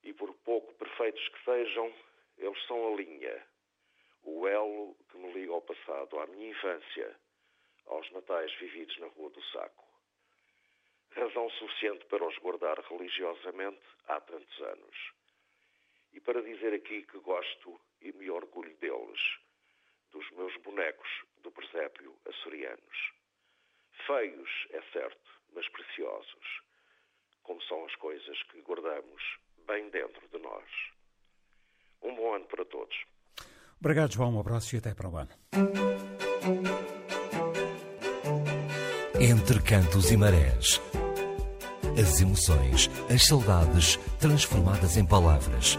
E 0.03 0.13
por 0.13 0.31
pouco 0.43 0.71
perfeitos 0.75 1.27
que 1.29 1.43
sejam, 1.45 1.91
eles 2.37 2.63
são 2.67 2.93
a 2.93 2.95
linha, 2.95 3.43
o 4.21 4.47
elo 4.47 4.95
que 5.09 5.17
me 5.17 5.33
liga 5.33 5.51
ao 5.51 5.63
passado, 5.63 6.19
à 6.19 6.27
minha 6.27 6.51
infância, 6.51 7.19
aos 7.87 8.07
natais 8.11 8.53
vividos 8.59 8.95
na 8.99 9.07
Rua 9.07 9.31
do 9.31 9.41
Saco. 9.45 9.83
Razão 11.09 11.49
suficiente 11.49 12.05
para 12.05 12.23
os 12.23 12.37
guardar 12.37 12.79
religiosamente 12.81 13.81
há 14.09 14.21
tantos 14.21 14.61
anos 14.61 15.24
e 16.15 16.19
para 16.21 16.41
dizer 16.41 16.73
aqui 16.73 17.03
que 17.03 17.19
gosto 17.19 17.79
e 18.01 18.11
me 18.13 18.31
orgulho 18.31 18.73
deles, 18.77 19.19
dos 20.11 20.25
meus 20.31 20.55
bonecos 20.63 21.09
do 21.43 21.51
presépio 21.51 22.15
açorianos. 22.25 23.11
Feios, 24.07 24.49
é 24.71 24.81
certo, 24.93 25.29
mas 25.53 25.67
preciosos, 25.69 26.61
como 27.43 27.61
são 27.63 27.85
as 27.85 27.95
coisas 27.95 28.41
que 28.43 28.61
guardamos 28.61 29.21
bem 29.67 29.89
dentro 29.89 30.25
de 30.29 30.39
nós. 30.39 30.65
Um 32.01 32.15
bom 32.15 32.33
ano 32.33 32.45
para 32.45 32.63
todos. 32.65 32.95
Obrigado, 33.79 34.13
João. 34.13 34.35
Um 34.35 34.39
abraço 34.39 34.75
e 34.75 34.79
até 34.79 34.93
para 34.93 35.09
o 35.09 35.17
ano. 35.17 35.31
Entre 39.19 39.61
cantos 39.61 40.11
e 40.11 40.17
marés. 40.17 40.79
As 41.99 42.21
emoções, 42.21 42.89
as 43.13 43.25
saudades 43.25 43.97
transformadas 44.19 44.97
em 44.97 45.07
palavras 45.07 45.77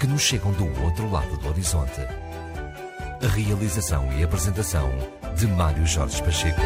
que 0.00 0.06
nos 0.06 0.22
chegam 0.22 0.50
do 0.52 0.64
outro 0.82 1.10
lado 1.10 1.36
do 1.36 1.48
horizonte. 1.48 2.00
A 2.00 3.28
realização 3.28 4.10
e 4.18 4.24
apresentação 4.24 4.90
de 5.36 5.46
Mário 5.46 5.86
Jorge 5.86 6.22
Pacheco. 6.22 6.60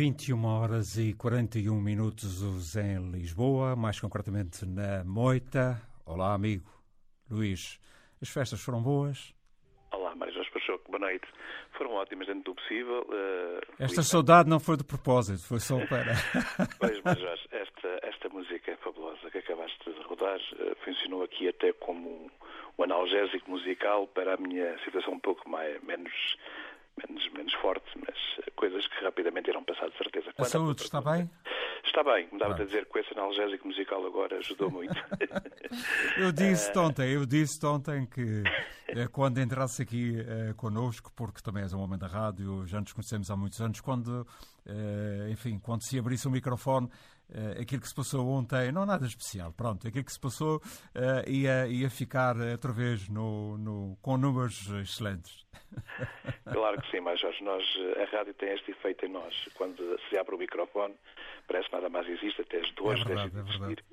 21 0.00 0.46
horas 0.46 0.96
e 0.96 1.12
41 1.12 1.78
minutos 1.78 2.74
em 2.74 3.10
Lisboa, 3.10 3.76
mais 3.76 4.00
concretamente 4.00 4.64
na 4.64 5.04
Moita. 5.04 5.78
Olá, 6.06 6.32
amigo 6.32 6.64
Luís. 7.30 7.78
As 8.22 8.30
festas 8.30 8.62
foram 8.62 8.82
boas? 8.82 9.34
Olá, 9.92 10.14
Mário 10.16 10.32
Jorge 10.32 10.50
Pachoco, 10.52 10.90
boa 10.90 11.00
noite. 11.00 11.28
Foram 11.76 11.92
ótimas 11.92 12.28
dentro 12.28 12.44
do 12.44 12.54
possível. 12.54 13.02
Uh, 13.10 13.60
esta 13.78 14.02
saudade 14.02 14.48
não 14.48 14.58
foi 14.58 14.78
de 14.78 14.84
propósito, 14.84 15.46
foi 15.46 15.60
só 15.60 15.76
para. 15.84 16.14
pois, 16.80 16.98
mas 17.04 17.18
Jorge, 17.18 17.46
esta, 17.52 18.00
esta 18.02 18.28
música 18.30 18.70
é 18.70 18.76
fabulosa 18.76 19.30
que 19.30 19.36
acabaste 19.36 19.84
de 19.84 20.02
rodar 20.04 20.38
uh, 20.38 20.76
funcionou 20.82 21.24
aqui 21.24 21.46
até 21.46 21.74
como 21.74 22.08
um, 22.08 22.30
um 22.78 22.84
analgésico 22.84 23.50
musical 23.50 24.06
para 24.06 24.32
a 24.32 24.36
minha 24.38 24.78
situação 24.82 25.12
um 25.12 25.20
pouco 25.20 25.46
mais, 25.46 25.78
menos 25.82 26.38
menos, 27.08 27.28
menos 27.32 27.54
forte, 27.54 27.86
mas 27.96 28.16
coisas 28.54 28.86
que 28.86 29.04
rapidamente 29.04 29.48
irão 29.50 29.64
passar 29.64 29.88
de 29.88 29.96
certeza. 29.96 30.30
A 30.36 30.44
saúde 30.44 30.82
está 30.82 31.00
bem? 31.00 31.30
Está 31.84 32.04
bem, 32.04 32.28
me 32.30 32.38
dava 32.38 32.54
a 32.54 32.64
dizer 32.64 32.86
que 32.86 32.98
esse 32.98 33.12
analgésico 33.18 33.66
musical 33.66 34.04
agora 34.06 34.36
ajudou 34.38 34.70
muito. 34.70 34.94
eu 36.18 36.30
disse 36.30 36.76
ontem, 36.78 37.10
eu 37.10 37.24
disse 37.24 37.64
ontem 37.64 38.06
que 38.06 38.42
eh, 38.88 39.08
quando 39.10 39.40
entrasse 39.40 39.82
aqui 39.82 40.16
uh, 40.20 40.54
connosco, 40.56 41.10
porque 41.16 41.40
também 41.40 41.62
és 41.62 41.72
um 41.72 41.80
homem 41.80 41.98
da 41.98 42.06
rádio, 42.06 42.66
já 42.66 42.80
nos 42.80 42.92
conhecemos 42.92 43.30
há 43.30 43.36
muitos 43.36 43.60
anos, 43.60 43.80
quando, 43.80 44.26
uh, 44.66 45.28
enfim, 45.30 45.58
quando 45.58 45.82
se 45.82 45.98
abrisse 45.98 46.28
o 46.28 46.30
microfone, 46.30 46.88
uh, 47.30 47.60
aquilo 47.60 47.80
que 47.80 47.88
se 47.88 47.94
passou 47.94 48.28
ontem, 48.28 48.72
não 48.72 48.86
nada 48.86 49.06
especial, 49.06 49.52
pronto, 49.52 49.86
aquilo 49.86 50.04
que 50.04 50.12
se 50.12 50.20
passou 50.20 50.56
uh, 50.58 51.28
ia, 51.28 51.66
ia 51.66 51.90
ficar 51.90 52.36
outra 52.36 52.72
vez 52.72 53.08
no, 53.08 53.56
no, 53.58 53.96
com 54.02 54.16
números 54.16 54.68
excelentes. 54.82 55.46
Claro 56.50 56.80
que 56.82 56.90
sim, 56.90 57.00
mas 57.00 57.20
Jorge, 57.20 57.44
nós, 57.44 57.64
a 57.96 58.16
rádio 58.16 58.34
tem 58.34 58.50
este 58.50 58.72
efeito 58.72 59.06
em 59.06 59.08
nós. 59.08 59.48
Quando 59.54 59.98
se 60.08 60.18
abre 60.18 60.34
o 60.34 60.38
microfone, 60.38 60.94
parece 61.46 61.68
que 61.68 61.74
nada 61.74 61.88
mais 61.88 62.08
existe, 62.08 62.42
até 62.42 62.58
as 62.58 62.70
duas 62.72 63.00
é 63.00 63.04
verdade, 63.04 63.38
é 63.38 63.42
verdade. 63.42 63.84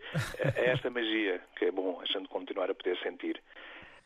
É 0.56 0.71
esta 0.71 0.89
magia 0.89 1.39
que 1.56 1.65
é 1.65 1.71
bom 1.71 2.02
a 2.02 2.06
gente 2.06 2.28
continuar 2.30 2.69
a 2.71 2.76
poder 2.76 2.97
sentir. 3.00 3.41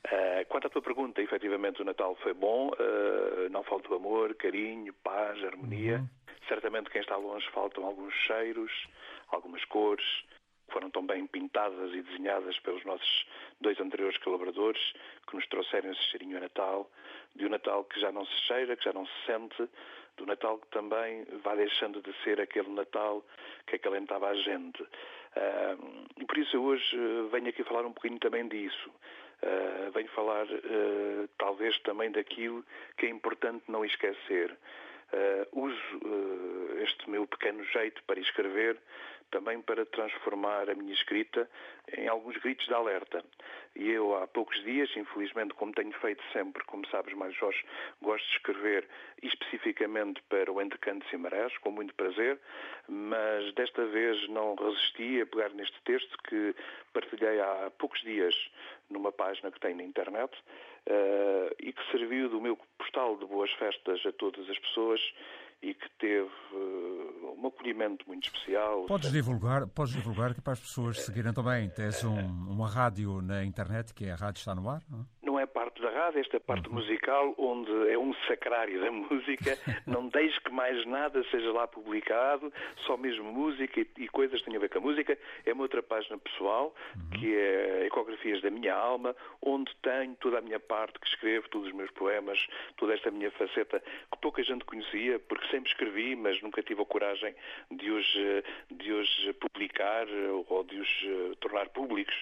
Uh, 0.05 0.43
quanto 0.49 0.65
à 0.65 0.69
tua 0.69 0.81
pergunta, 0.81 1.21
efetivamente 1.21 1.81
o 1.81 1.85
Natal 1.85 2.15
foi 2.23 2.33
bom, 2.33 2.69
uh, 2.69 3.49
não 3.51 3.63
faltou 3.63 3.95
amor, 3.97 4.33
carinho, 4.33 4.93
paz, 5.03 5.43
harmonia. 5.43 5.97
Uhum. 5.97 6.07
Certamente 6.47 6.89
quem 6.89 7.01
está 7.01 7.15
longe 7.15 7.47
faltam 7.51 7.85
alguns 7.85 8.13
cheiros, 8.25 8.71
algumas 9.35 9.63
cores, 9.65 10.05
foram 10.71 10.89
tão 10.89 11.05
bem 11.05 11.27
pintadas 11.27 11.93
e 11.93 12.01
desenhadas 12.01 12.57
pelos 12.59 12.83
nossos 12.85 13.25
dois 13.59 13.79
anteriores 13.79 14.17
colaboradores, 14.19 14.81
que 15.27 15.35
nos 15.35 15.45
trouxeram 15.47 15.91
esse 15.91 16.01
cheirinho 16.03 16.37
a 16.37 16.41
Natal, 16.41 16.89
de 17.35 17.45
um 17.45 17.49
Natal 17.49 17.83
que 17.85 17.99
já 17.99 18.11
não 18.11 18.25
se 18.25 18.35
cheira, 18.47 18.75
que 18.75 18.85
já 18.85 18.93
não 18.93 19.05
se 19.05 19.25
sente, 19.25 19.69
do 20.17 20.25
Natal 20.25 20.57
que 20.59 20.67
também 20.67 21.25
vai 21.43 21.55
deixando 21.57 22.01
de 22.01 22.13
ser 22.23 22.39
aquele 22.39 22.69
Natal 22.69 23.23
que 23.67 23.75
acalentava 23.75 24.29
a 24.29 24.35
gente. 24.35 24.81
Uh, 24.83 26.05
e 26.19 26.25
por 26.25 26.37
isso 26.37 26.55
eu 26.55 26.63
hoje 26.63 26.97
venho 27.31 27.47
aqui 27.47 27.63
falar 27.63 27.85
um 27.85 27.93
pouquinho 27.93 28.19
também 28.19 28.47
disso. 28.47 28.89
Uh, 29.41 29.91
venho 29.91 30.09
falar 30.09 30.45
uh, 30.45 31.29
talvez 31.37 31.77
também 31.79 32.11
daquilo 32.11 32.63
que 32.97 33.05
é 33.05 33.09
importante 33.09 33.63
não 33.67 33.83
esquecer. 33.83 34.55
Uh, 35.13 35.65
uso 35.65 35.97
uh, 36.05 36.79
este 36.83 37.09
meu 37.09 37.27
pequeno 37.27 37.63
jeito 37.65 38.01
para 38.03 38.19
escrever 38.19 38.79
também 39.31 39.61
para 39.61 39.85
transformar 39.85 40.69
a 40.69 40.75
minha 40.75 40.93
escrita 40.93 41.49
em 41.97 42.07
alguns 42.07 42.37
gritos 42.37 42.67
de 42.67 42.73
alerta. 42.73 43.23
E 43.75 43.89
eu, 43.89 44.15
há 44.17 44.27
poucos 44.27 44.61
dias, 44.63 44.89
infelizmente, 44.95 45.53
como 45.53 45.73
tenho 45.73 45.93
feito 45.93 46.21
sempre, 46.33 46.63
como 46.65 46.85
sabes 46.87 47.13
mais, 47.15 47.33
Jorge, 47.35 47.63
gosto 48.01 48.27
de 48.27 48.35
escrever 48.35 48.87
especificamente 49.23 50.21
para 50.23 50.51
o 50.51 50.61
Entre 50.61 50.77
Cantos 50.77 51.11
e 51.11 51.17
Marés, 51.17 51.57
com 51.59 51.71
muito 51.71 51.95
prazer, 51.95 52.37
mas 52.87 53.53
desta 53.53 53.85
vez 53.85 54.27
não 54.27 54.55
resisti 54.55 55.21
a 55.21 55.25
pegar 55.25 55.49
neste 55.51 55.81
texto 55.83 56.17
que 56.27 56.53
partilhei 56.93 57.39
há 57.39 57.71
poucos 57.77 58.01
dias 58.01 58.35
numa 58.89 59.11
página 59.11 59.49
que 59.49 59.59
tenho 59.59 59.77
na 59.77 59.83
internet 59.83 60.37
uh, 60.89 61.55
e 61.59 61.71
que 61.73 61.91
serviu 61.91 62.29
do 62.29 62.41
meu 62.41 62.57
postal 62.77 63.17
de 63.17 63.25
boas 63.25 63.51
festas 63.53 64.03
a 64.05 64.11
todas 64.13 64.49
as 64.49 64.57
pessoas 64.59 64.99
e 65.61 65.75
que 65.75 65.89
teve 65.99 66.29
uh, 66.53 67.35
um 67.37 67.47
acolhimento 67.47 68.05
muito 68.07 68.25
especial. 68.25 68.85
Podes 68.87 69.11
divulgar, 69.11 69.67
podes 69.67 69.93
divulgar 69.93 70.33
que 70.33 70.41
para 70.41 70.53
as 70.53 70.59
pessoas 70.59 71.01
seguirem 71.01 71.33
também. 71.33 71.69
Tens 71.69 72.03
um, 72.03 72.17
uma 72.49 72.67
rádio 72.67 73.21
na 73.21 73.43
internet 73.43 73.93
que 73.93 74.05
é 74.05 74.11
a 74.11 74.15
Rádio 74.15 74.39
Está 74.39 74.55
no 74.55 74.67
Ar, 74.67 74.81
não? 74.89 75.05
Não 75.21 75.39
é 75.39 75.45
parte 75.45 75.70
da 75.79 75.89
rádio, 75.91 76.19
esta 76.19 76.39
parte 76.39 76.67
uhum. 76.67 76.75
musical, 76.75 77.35
onde 77.37 77.71
é 77.91 77.97
um 77.97 78.13
sacrário 78.27 78.81
da 78.81 78.89
música. 78.91 79.57
não 79.85 80.07
deixe 80.07 80.39
que 80.41 80.51
mais 80.51 80.83
nada 80.85 81.23
seja 81.29 81.51
lá 81.51 81.67
publicado, 81.67 82.51
só 82.85 82.97
mesmo 82.97 83.31
música 83.31 83.79
e, 83.79 83.87
e 83.97 84.07
coisas 84.07 84.39
que 84.39 84.45
tenham 84.45 84.57
a 84.57 84.61
ver 84.61 84.69
com 84.69 84.79
a 84.79 84.81
música. 84.81 85.17
É 85.45 85.53
uma 85.53 85.63
outra 85.63 85.83
página 85.83 86.17
pessoal, 86.17 86.73
uhum. 86.95 87.19
que 87.19 87.35
é 87.35 87.85
Ecografias 87.85 88.41
da 88.41 88.49
Minha 88.49 88.73
Alma, 88.73 89.15
onde 89.41 89.71
tenho 89.83 90.15
toda 90.15 90.39
a 90.39 90.41
minha 90.41 90.59
parte 90.59 90.99
que 90.99 91.07
escrevo, 91.07 91.47
todos 91.49 91.67
os 91.67 91.73
meus 91.73 91.91
poemas, 91.91 92.47
toda 92.77 92.93
esta 92.93 93.11
minha 93.11 93.29
faceta 93.31 93.79
que 93.79 94.17
pouca 94.19 94.43
gente 94.43 94.65
conhecia, 94.65 95.19
porque 95.19 95.47
sempre 95.47 95.69
escrevi, 95.69 96.15
mas 96.15 96.41
nunca 96.41 96.63
tive 96.63 96.81
a 96.81 96.85
coragem 96.85 97.35
de 97.69 97.91
os, 97.91 98.05
de 98.71 98.91
os 98.91 99.31
publicar 99.39 100.07
ou 100.47 100.63
de 100.63 100.79
os 100.79 101.03
eh, 101.03 101.35
tornar 101.39 101.69
públicos, 101.69 102.15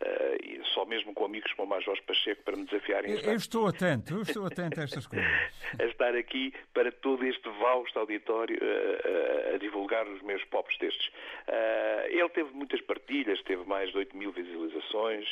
eh, 0.00 0.60
só 0.74 0.84
mesmo 0.84 1.12
com 1.14 1.24
amigos 1.24 1.52
como 1.52 1.66
o 1.66 1.70
Major 1.70 2.00
Pacheco 2.02 2.42
para 2.42 2.56
me 2.56 2.64
desafiarem. 2.74 3.12
Eu, 3.12 3.20
eu 3.20 3.36
estou 3.36 3.66
atento, 3.66 4.14
eu 4.14 4.22
estou 4.22 4.46
atento 4.46 4.80
a 4.80 4.84
estas 4.84 5.06
coisas. 5.06 5.26
a 5.78 5.84
estar 5.84 6.14
aqui 6.14 6.52
para 6.72 6.90
todo 6.90 7.24
este 7.24 7.48
vasto 7.48 7.98
auditório 7.98 8.58
a, 8.60 9.52
a, 9.52 9.54
a 9.54 9.58
divulgar 9.58 10.06
os 10.08 10.20
meus 10.22 10.42
pops 10.44 10.76
textos. 10.78 11.06
Uh, 11.48 12.08
ele 12.08 12.28
teve 12.30 12.50
muitas 12.52 12.80
partilhas, 12.82 13.40
teve 13.42 13.64
mais 13.64 13.90
de 13.90 13.98
8 13.98 14.16
mil 14.16 14.32
visualizações 14.32 15.26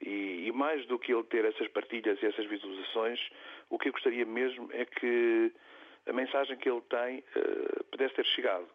e, 0.00 0.46
e 0.46 0.52
mais 0.52 0.84
do 0.86 0.98
que 0.98 1.12
ele 1.12 1.24
ter 1.24 1.44
essas 1.44 1.68
partilhas 1.68 2.20
e 2.22 2.26
essas 2.26 2.46
visualizações, 2.46 3.20
o 3.70 3.78
que 3.78 3.88
eu 3.88 3.92
gostaria 3.92 4.24
mesmo 4.24 4.68
é 4.72 4.84
que 4.84 5.52
a 6.06 6.12
mensagem 6.12 6.56
que 6.56 6.68
ele 6.68 6.82
tem 6.82 7.24
uh, 7.36 7.84
pudesse 7.84 8.14
ter 8.14 8.26
chegado. 8.26 8.66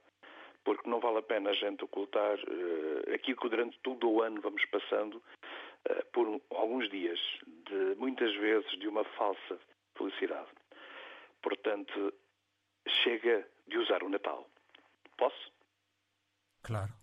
Porque 0.63 0.89
não 0.89 1.01
vale 1.01 1.17
a 1.17 1.21
pena 1.21 1.49
a 1.49 1.53
gente 1.53 1.83
ocultar 1.83 2.35
uh, 2.35 3.13
aquilo 3.13 3.37
que 3.37 3.49
durante 3.49 3.77
todo 3.79 4.09
o 4.09 4.21
ano 4.21 4.39
vamos 4.39 4.63
passando 4.65 5.21
por 6.11 6.41
alguns 6.51 6.89
dias, 6.89 7.19
de 7.45 7.95
muitas 7.97 8.33
vezes 8.35 8.69
de 8.79 8.87
uma 8.87 9.03
falsa 9.03 9.59
felicidade. 9.97 10.49
Portanto, 11.41 12.13
chega 13.03 13.47
de 13.67 13.77
usar 13.77 14.03
o 14.03 14.09
Natal. 14.09 14.47
Posso? 15.17 15.51
Claro. 16.63 16.93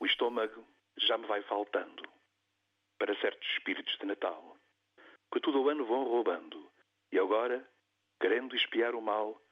O 0.00 0.06
estômago 0.06 0.66
já 0.96 1.16
me 1.18 1.26
vai 1.26 1.42
faltando 1.42 2.02
para 2.98 3.18
certos 3.20 3.48
espíritos 3.50 3.96
de 3.98 4.06
Natal, 4.06 4.56
que 5.32 5.40
todo 5.40 5.62
o 5.62 5.68
ano 5.68 5.84
vão 5.84 6.04
roubando, 6.04 6.70
e 7.10 7.18
agora 7.18 7.66
querendo 8.22 8.54
espiar 8.54 8.94
o 8.94 9.02
mal, 9.02 9.42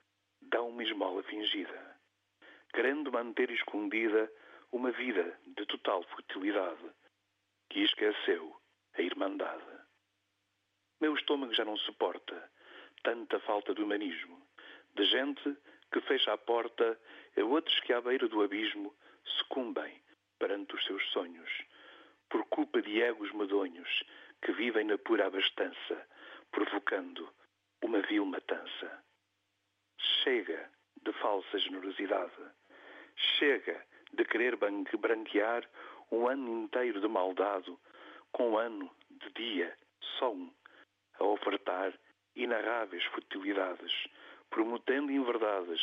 dá 0.41 0.63
uma 0.63 0.85
esmola 0.85 1.25
fingida, 1.25 1.97
querendo 2.73 3.11
manter 3.11 3.51
escondida 3.51 4.31
uma 4.71 4.93
vida 4.93 5.37
de 5.45 5.67
total 5.67 6.05
futilidade, 6.05 6.89
que 7.71 7.81
esqueceu 7.85 8.55
a 8.99 9.03
irmandade. 9.03 9.65
Meu 11.01 11.15
estômago 11.15 11.55
já 11.55 11.65
não 11.65 11.77
suporta 11.79 12.51
tanta 13.03 13.41
falta 13.41 13.75
de 13.75 13.83
humanismo, 13.83 14.47
de 14.95 15.05
gente 15.05 15.57
que 15.93 16.01
fecha 16.03 16.33
a 16.33 16.39
porta 16.39 17.01
a 17.37 17.45
outros 17.45 17.81
que 17.81 17.93
à 17.93 18.01
beira 18.01 18.29
do 18.29 18.43
abismo 18.43 18.95
sucumbem 19.25 20.03
perante 20.39 20.75
os 20.75 20.85
seus 20.85 21.03
sonhos, 21.11 21.51
por 22.29 22.45
culpa 22.47 22.83
de 22.83 23.01
egos 23.01 23.33
medonhos 23.33 24.05
que 24.43 24.53
vivem 24.53 24.85
na 24.85 24.99
pura 24.99 25.27
abastança, 25.27 26.07
provocando 26.51 27.33
uma 27.83 28.01
vil 28.03 28.27
matança. 28.27 29.05
Chega 30.23 30.71
de 31.03 31.13
falsa 31.15 31.59
generosidade. 31.59 32.43
Chega 33.39 33.85
de 34.13 34.25
querer 34.25 34.57
branquear 34.57 35.69
um 36.11 36.29
ano 36.29 36.65
inteiro 36.65 37.01
de 37.01 37.09
maldade 37.09 37.77
com 38.33 38.53
um 38.53 38.59
ano 38.59 38.91
de 39.11 39.31
dia 39.33 39.77
só 40.19 40.33
um, 40.33 40.53
a 41.19 41.25
ofertar 41.25 41.93
inarráveis 42.35 43.05
futilidades, 43.07 43.93
prometendo 44.51 45.11
inverdades 45.11 45.81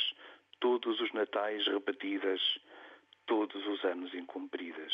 todos 0.60 1.00
os 1.00 1.12
natais 1.14 1.66
repetidas, 1.68 2.42
todos 3.26 3.66
os 3.68 3.84
anos 3.84 4.14
incumpridas. 4.14 4.94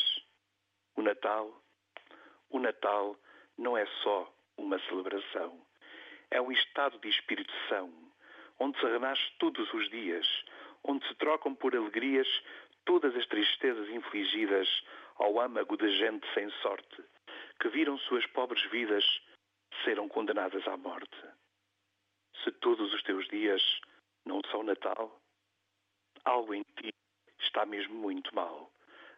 O 0.96 1.02
Natal, 1.02 1.62
o 2.50 2.58
Natal 2.58 3.16
não 3.56 3.76
é 3.76 3.86
só 4.02 4.32
uma 4.56 4.78
celebração 4.80 5.64
é 6.34 6.40
um 6.40 6.50
estado 6.50 6.98
de 6.98 7.08
espírito-são, 7.08 7.92
onde 8.58 8.78
se 8.78 8.86
renasce 8.86 9.22
todos 9.38 9.72
os 9.72 9.88
dias, 9.90 10.26
onde 10.82 11.06
se 11.06 11.14
trocam 11.14 11.54
por 11.54 11.74
alegrias 11.76 12.26
todas 12.84 13.14
as 13.14 13.26
tristezas 13.26 13.88
infligidas 13.88 14.68
ao 15.16 15.40
âmago 15.40 15.76
da 15.76 15.88
gente 15.88 16.26
sem 16.34 16.50
sorte, 16.62 17.04
que 17.60 17.68
viram 17.68 17.98
suas 17.98 18.26
pobres 18.26 18.62
vidas 18.70 19.04
serem 19.84 20.08
condenadas 20.08 20.66
à 20.68 20.76
morte. 20.76 21.16
Se 22.42 22.50
todos 22.52 22.92
os 22.92 23.02
teus 23.02 23.26
dias 23.28 23.62
não 24.24 24.40
são 24.50 24.62
Natal, 24.62 25.20
algo 26.24 26.54
em 26.54 26.62
ti 26.80 26.92
está 27.40 27.64
mesmo 27.64 27.94
muito 27.94 28.34
mal. 28.34 28.70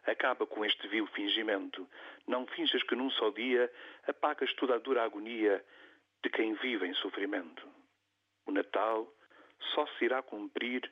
Acaba 0.05 0.45
com 0.45 0.63
este 0.63 0.87
vil 0.87 1.07
fingimento. 1.07 1.87
Não 2.27 2.45
finjas 2.47 2.81
que 2.83 2.95
num 2.95 3.09
só 3.11 3.29
dia 3.31 3.71
apagas 4.07 4.53
toda 4.53 4.75
a 4.75 4.79
dura 4.79 5.03
agonia 5.03 5.63
de 6.23 6.29
quem 6.29 6.53
vive 6.53 6.87
em 6.87 6.93
sofrimento. 6.95 7.67
O 8.45 8.51
Natal 8.51 9.11
só 9.73 9.85
se 9.87 10.05
irá 10.05 10.21
cumprir 10.21 10.89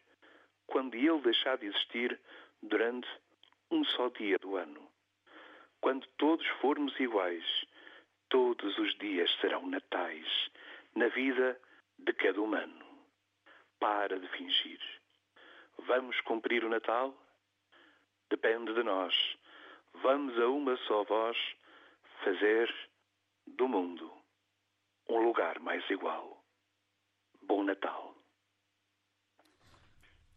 quando 0.67 0.95
ele 0.95 1.21
deixar 1.21 1.57
de 1.57 1.67
existir 1.67 2.19
durante 2.61 3.07
um 3.71 3.83
só 3.85 4.09
dia 4.09 4.37
do 4.39 4.57
ano. 4.57 4.94
Quando 5.85 6.07
todos 6.17 6.47
formos 6.61 6.99
iguais, 6.99 7.45
todos 8.29 8.75
os 8.79 8.97
dias 8.97 9.29
serão 9.39 9.67
natais 9.67 10.49
na 10.95 11.09
vida 11.09 11.61
de 11.99 12.11
cada 12.13 12.41
humano. 12.41 12.83
Para 13.79 14.19
de 14.19 14.27
fingir. 14.29 14.79
Vamos 15.85 16.19
cumprir 16.21 16.65
o 16.65 16.69
Natal? 16.69 17.15
Depende 18.31 18.73
de 18.73 18.81
nós. 18.81 19.13
Vamos 20.01 20.35
a 20.39 20.47
uma 20.47 20.75
só 20.87 21.03
voz 21.03 21.37
fazer 22.23 22.67
do 23.45 23.67
mundo 23.67 24.11
um 25.07 25.19
lugar 25.19 25.59
mais 25.59 25.87
igual. 25.91 26.43
Bom 27.43 27.63
Natal. 27.63 28.14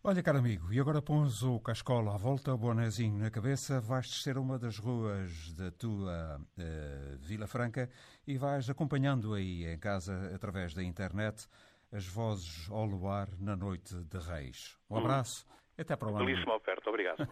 Olha, 0.08 0.22
caro 0.22 0.38
amigo, 0.38 0.72
e 0.72 0.80
agora 0.80 1.02
pões 1.02 1.42
o 1.42 1.60
cascola 1.60 2.14
à 2.14 2.16
volta, 2.16 2.54
o 2.54 2.56
bonezinho 2.56 3.18
na 3.18 3.30
cabeça, 3.30 3.78
vais 3.78 4.08
descer 4.08 4.38
uma 4.38 4.58
das 4.58 4.78
ruas 4.78 5.52
da 5.52 5.70
tua 5.70 6.40
uh, 6.40 7.18
Vila 7.18 7.46
Franca 7.46 7.90
e 8.26 8.38
vais 8.38 8.70
acompanhando 8.70 9.34
aí 9.34 9.66
em 9.66 9.78
casa, 9.78 10.34
através 10.34 10.72
da 10.72 10.82
internet, 10.82 11.46
as 11.92 12.06
vozes 12.06 12.70
ao 12.70 12.86
luar 12.86 13.28
na 13.38 13.54
noite 13.54 13.94
de 13.94 14.16
Reis. 14.16 14.78
Um 14.88 14.94
hum. 14.94 15.00
abraço, 15.00 15.46
hum. 15.46 15.52
até 15.76 15.94
para 15.94 16.08
o 16.08 16.16
ano. 16.16 16.24
Belíssima 16.24 16.56
oferta, 16.56 16.88
obrigado, 16.88 17.28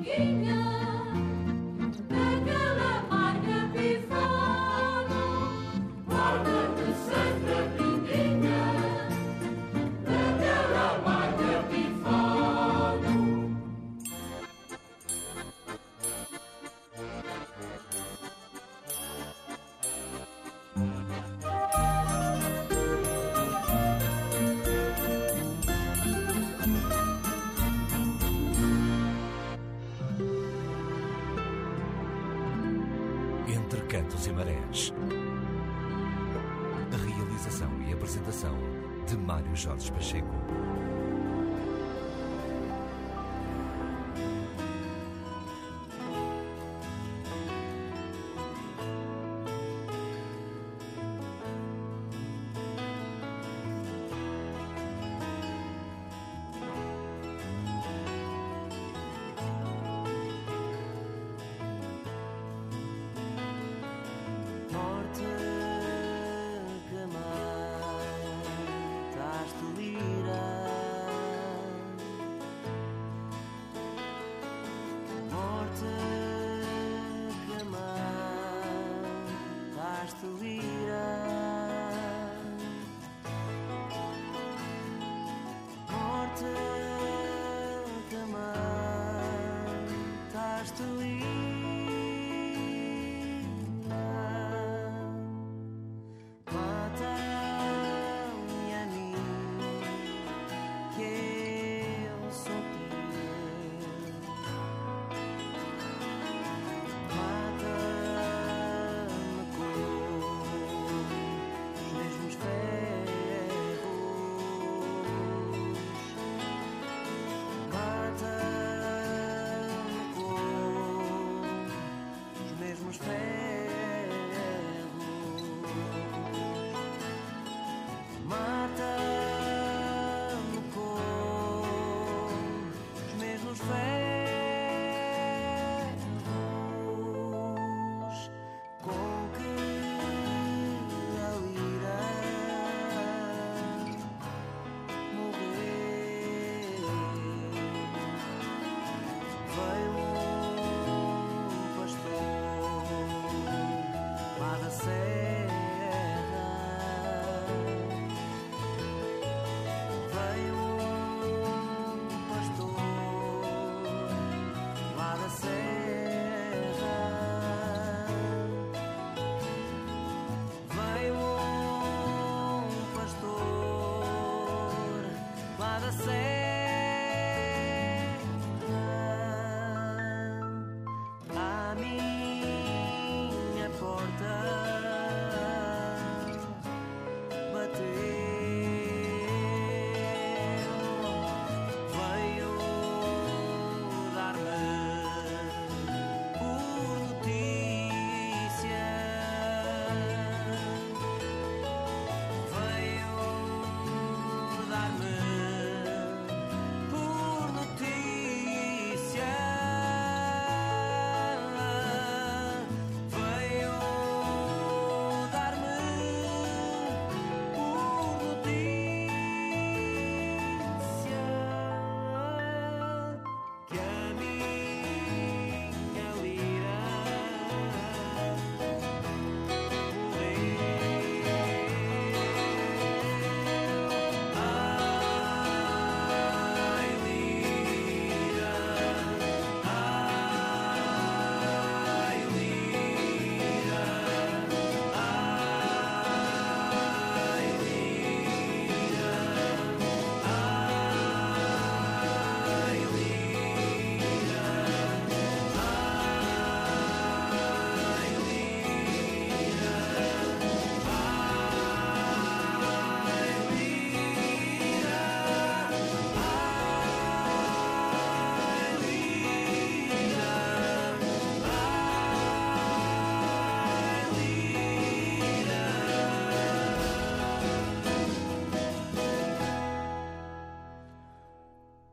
Jorge. 0.04 0.49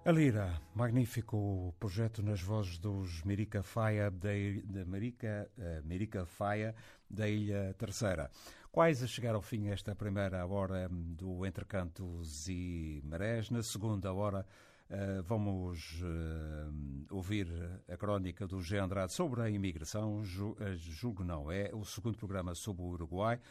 A 0.07 0.11
Lira, 0.13 0.61
magnífico 0.73 1.75
projeto 1.77 2.23
nas 2.23 2.41
vozes 2.41 2.77
dos 2.77 3.23
Mirica 3.23 3.61
Faia 3.61 4.09
da, 4.09 4.29
da 4.63 4.85
Mirica, 4.85 5.51
uh, 5.57 5.85
Mirica 5.85 6.25
Faia 6.25 6.73
da 7.09 7.27
Ilha 7.27 7.75
Terceira. 7.77 8.31
Quais 8.71 9.03
a 9.03 9.05
chegar 9.05 9.35
ao 9.35 9.41
fim 9.41 9.67
esta 9.67 9.93
primeira 9.93 10.47
hora 10.47 10.87
do 10.89 11.45
Entre 11.45 11.65
Cantos 11.65 12.47
e 12.47 13.01
Marés? 13.03 13.49
Na 13.49 13.61
segunda 13.61 14.13
hora 14.13 14.45
uh, 14.89 15.23
vamos 15.23 16.01
uh, 16.01 17.13
ouvir 17.13 17.49
a 17.91 17.97
crónica 17.97 18.47
do 18.47 18.61
G. 18.61 18.77
Andrade 18.77 19.11
sobre 19.11 19.41
a 19.41 19.49
imigração. 19.49 20.23
Julgo 20.23 21.25
não, 21.25 21.51
é 21.51 21.69
o 21.73 21.83
segundo 21.83 22.17
programa 22.17 22.55
sobre 22.55 22.81
o 22.81 22.85
Uruguai. 22.85 23.41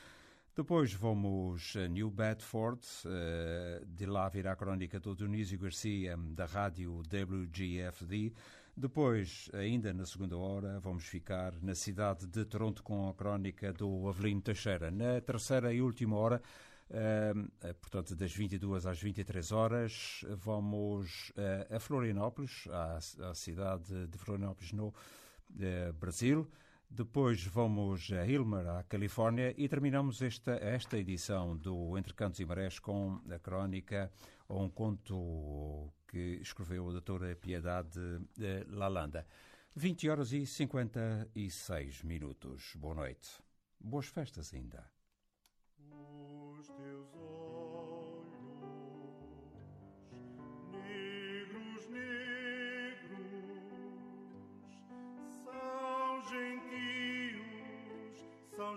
Depois 0.57 0.91
vamos 0.95 1.77
a 1.77 1.87
New 1.87 2.11
Bedford, 2.11 2.81
eh, 3.05 3.83
de 3.87 4.07
lá 4.07 4.27
virá 4.27 4.53
a 4.53 4.57
crónica 4.57 4.99
do 4.99 5.15
Dionísio 5.15 5.59
Garcia, 5.59 6.17
da 6.17 6.47
rádio 6.47 7.03
WGFD. 7.03 8.33
Depois, 8.75 9.51
ainda 9.53 9.93
na 9.93 10.07
segunda 10.07 10.35
hora, 10.39 10.81
vamos 10.81 11.05
ficar 11.05 11.53
na 11.61 11.75
cidade 11.75 12.27
de 12.27 12.43
Toronto 12.47 12.83
com 12.83 13.07
a 13.07 13.13
crónica 13.13 13.71
do 13.71 14.09
Avelino 14.09 14.41
Teixeira. 14.41 14.91
Na 14.91 15.21
terceira 15.21 15.75
e 15.75 15.83
última 15.83 16.17
hora, 16.17 16.41
eh, 16.89 17.35
portanto, 17.79 18.17
das 18.17 18.35
22 18.35 18.87
às 18.87 18.99
23 18.99 19.53
horas, 19.53 20.25
vamos 20.39 21.35
a 21.69 21.79
Florianópolis, 21.79 22.67
à 22.73 23.35
cidade 23.35 24.07
de 24.07 24.17
Florianópolis, 24.17 24.73
no 24.73 24.95
eh, 25.61 25.93
Brasil. 25.93 26.49
Depois 26.89 27.45
vamos 27.45 28.11
a 28.13 28.27
Hilmer, 28.27 28.67
à 28.69 28.83
Califórnia, 28.85 29.55
e 29.59 29.69
terminamos 29.69 30.23
esta, 30.23 30.53
esta 30.53 30.97
edição 30.97 31.57
do 31.57 31.99
Entre 31.99 32.15
Cantos 32.15 32.41
e 32.41 32.45
Marés 32.45 32.79
com 32.79 33.21
a 33.31 33.39
crónica 33.39 34.11
ou 34.49 34.63
um 34.63 34.71
conto 34.71 35.93
que 36.09 36.39
escreveu 36.41 36.89
a 36.89 36.93
doutora 36.93 37.37
Piedade 37.37 38.01
Lalanda. 38.69 39.27
20 39.75 40.09
horas 40.09 40.33
e 40.33 40.47
56 40.47 42.03
minutos. 42.03 42.73
Boa 42.77 42.95
noite. 42.95 43.29
Boas 43.79 44.07
festas 44.07 44.55
ainda. 44.55 44.91
Os 45.79 46.69
teus 46.69 47.15
olhos 47.15 47.36
gentios, 58.57 58.77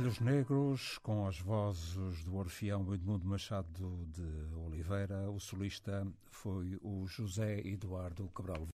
Olhos 0.00 0.18
Negros, 0.18 0.96
com 1.02 1.26
as 1.26 1.38
vozes 1.38 2.24
do 2.24 2.36
Orfeão 2.36 2.94
Edmundo 2.94 3.26
Machado 3.26 4.08
de 4.08 4.54
Oliveira, 4.66 5.30
o 5.30 5.38
solista 5.38 6.06
foi 6.30 6.78
o 6.80 7.06
José 7.06 7.60
Eduardo 7.66 8.26
Cabral. 8.30 8.66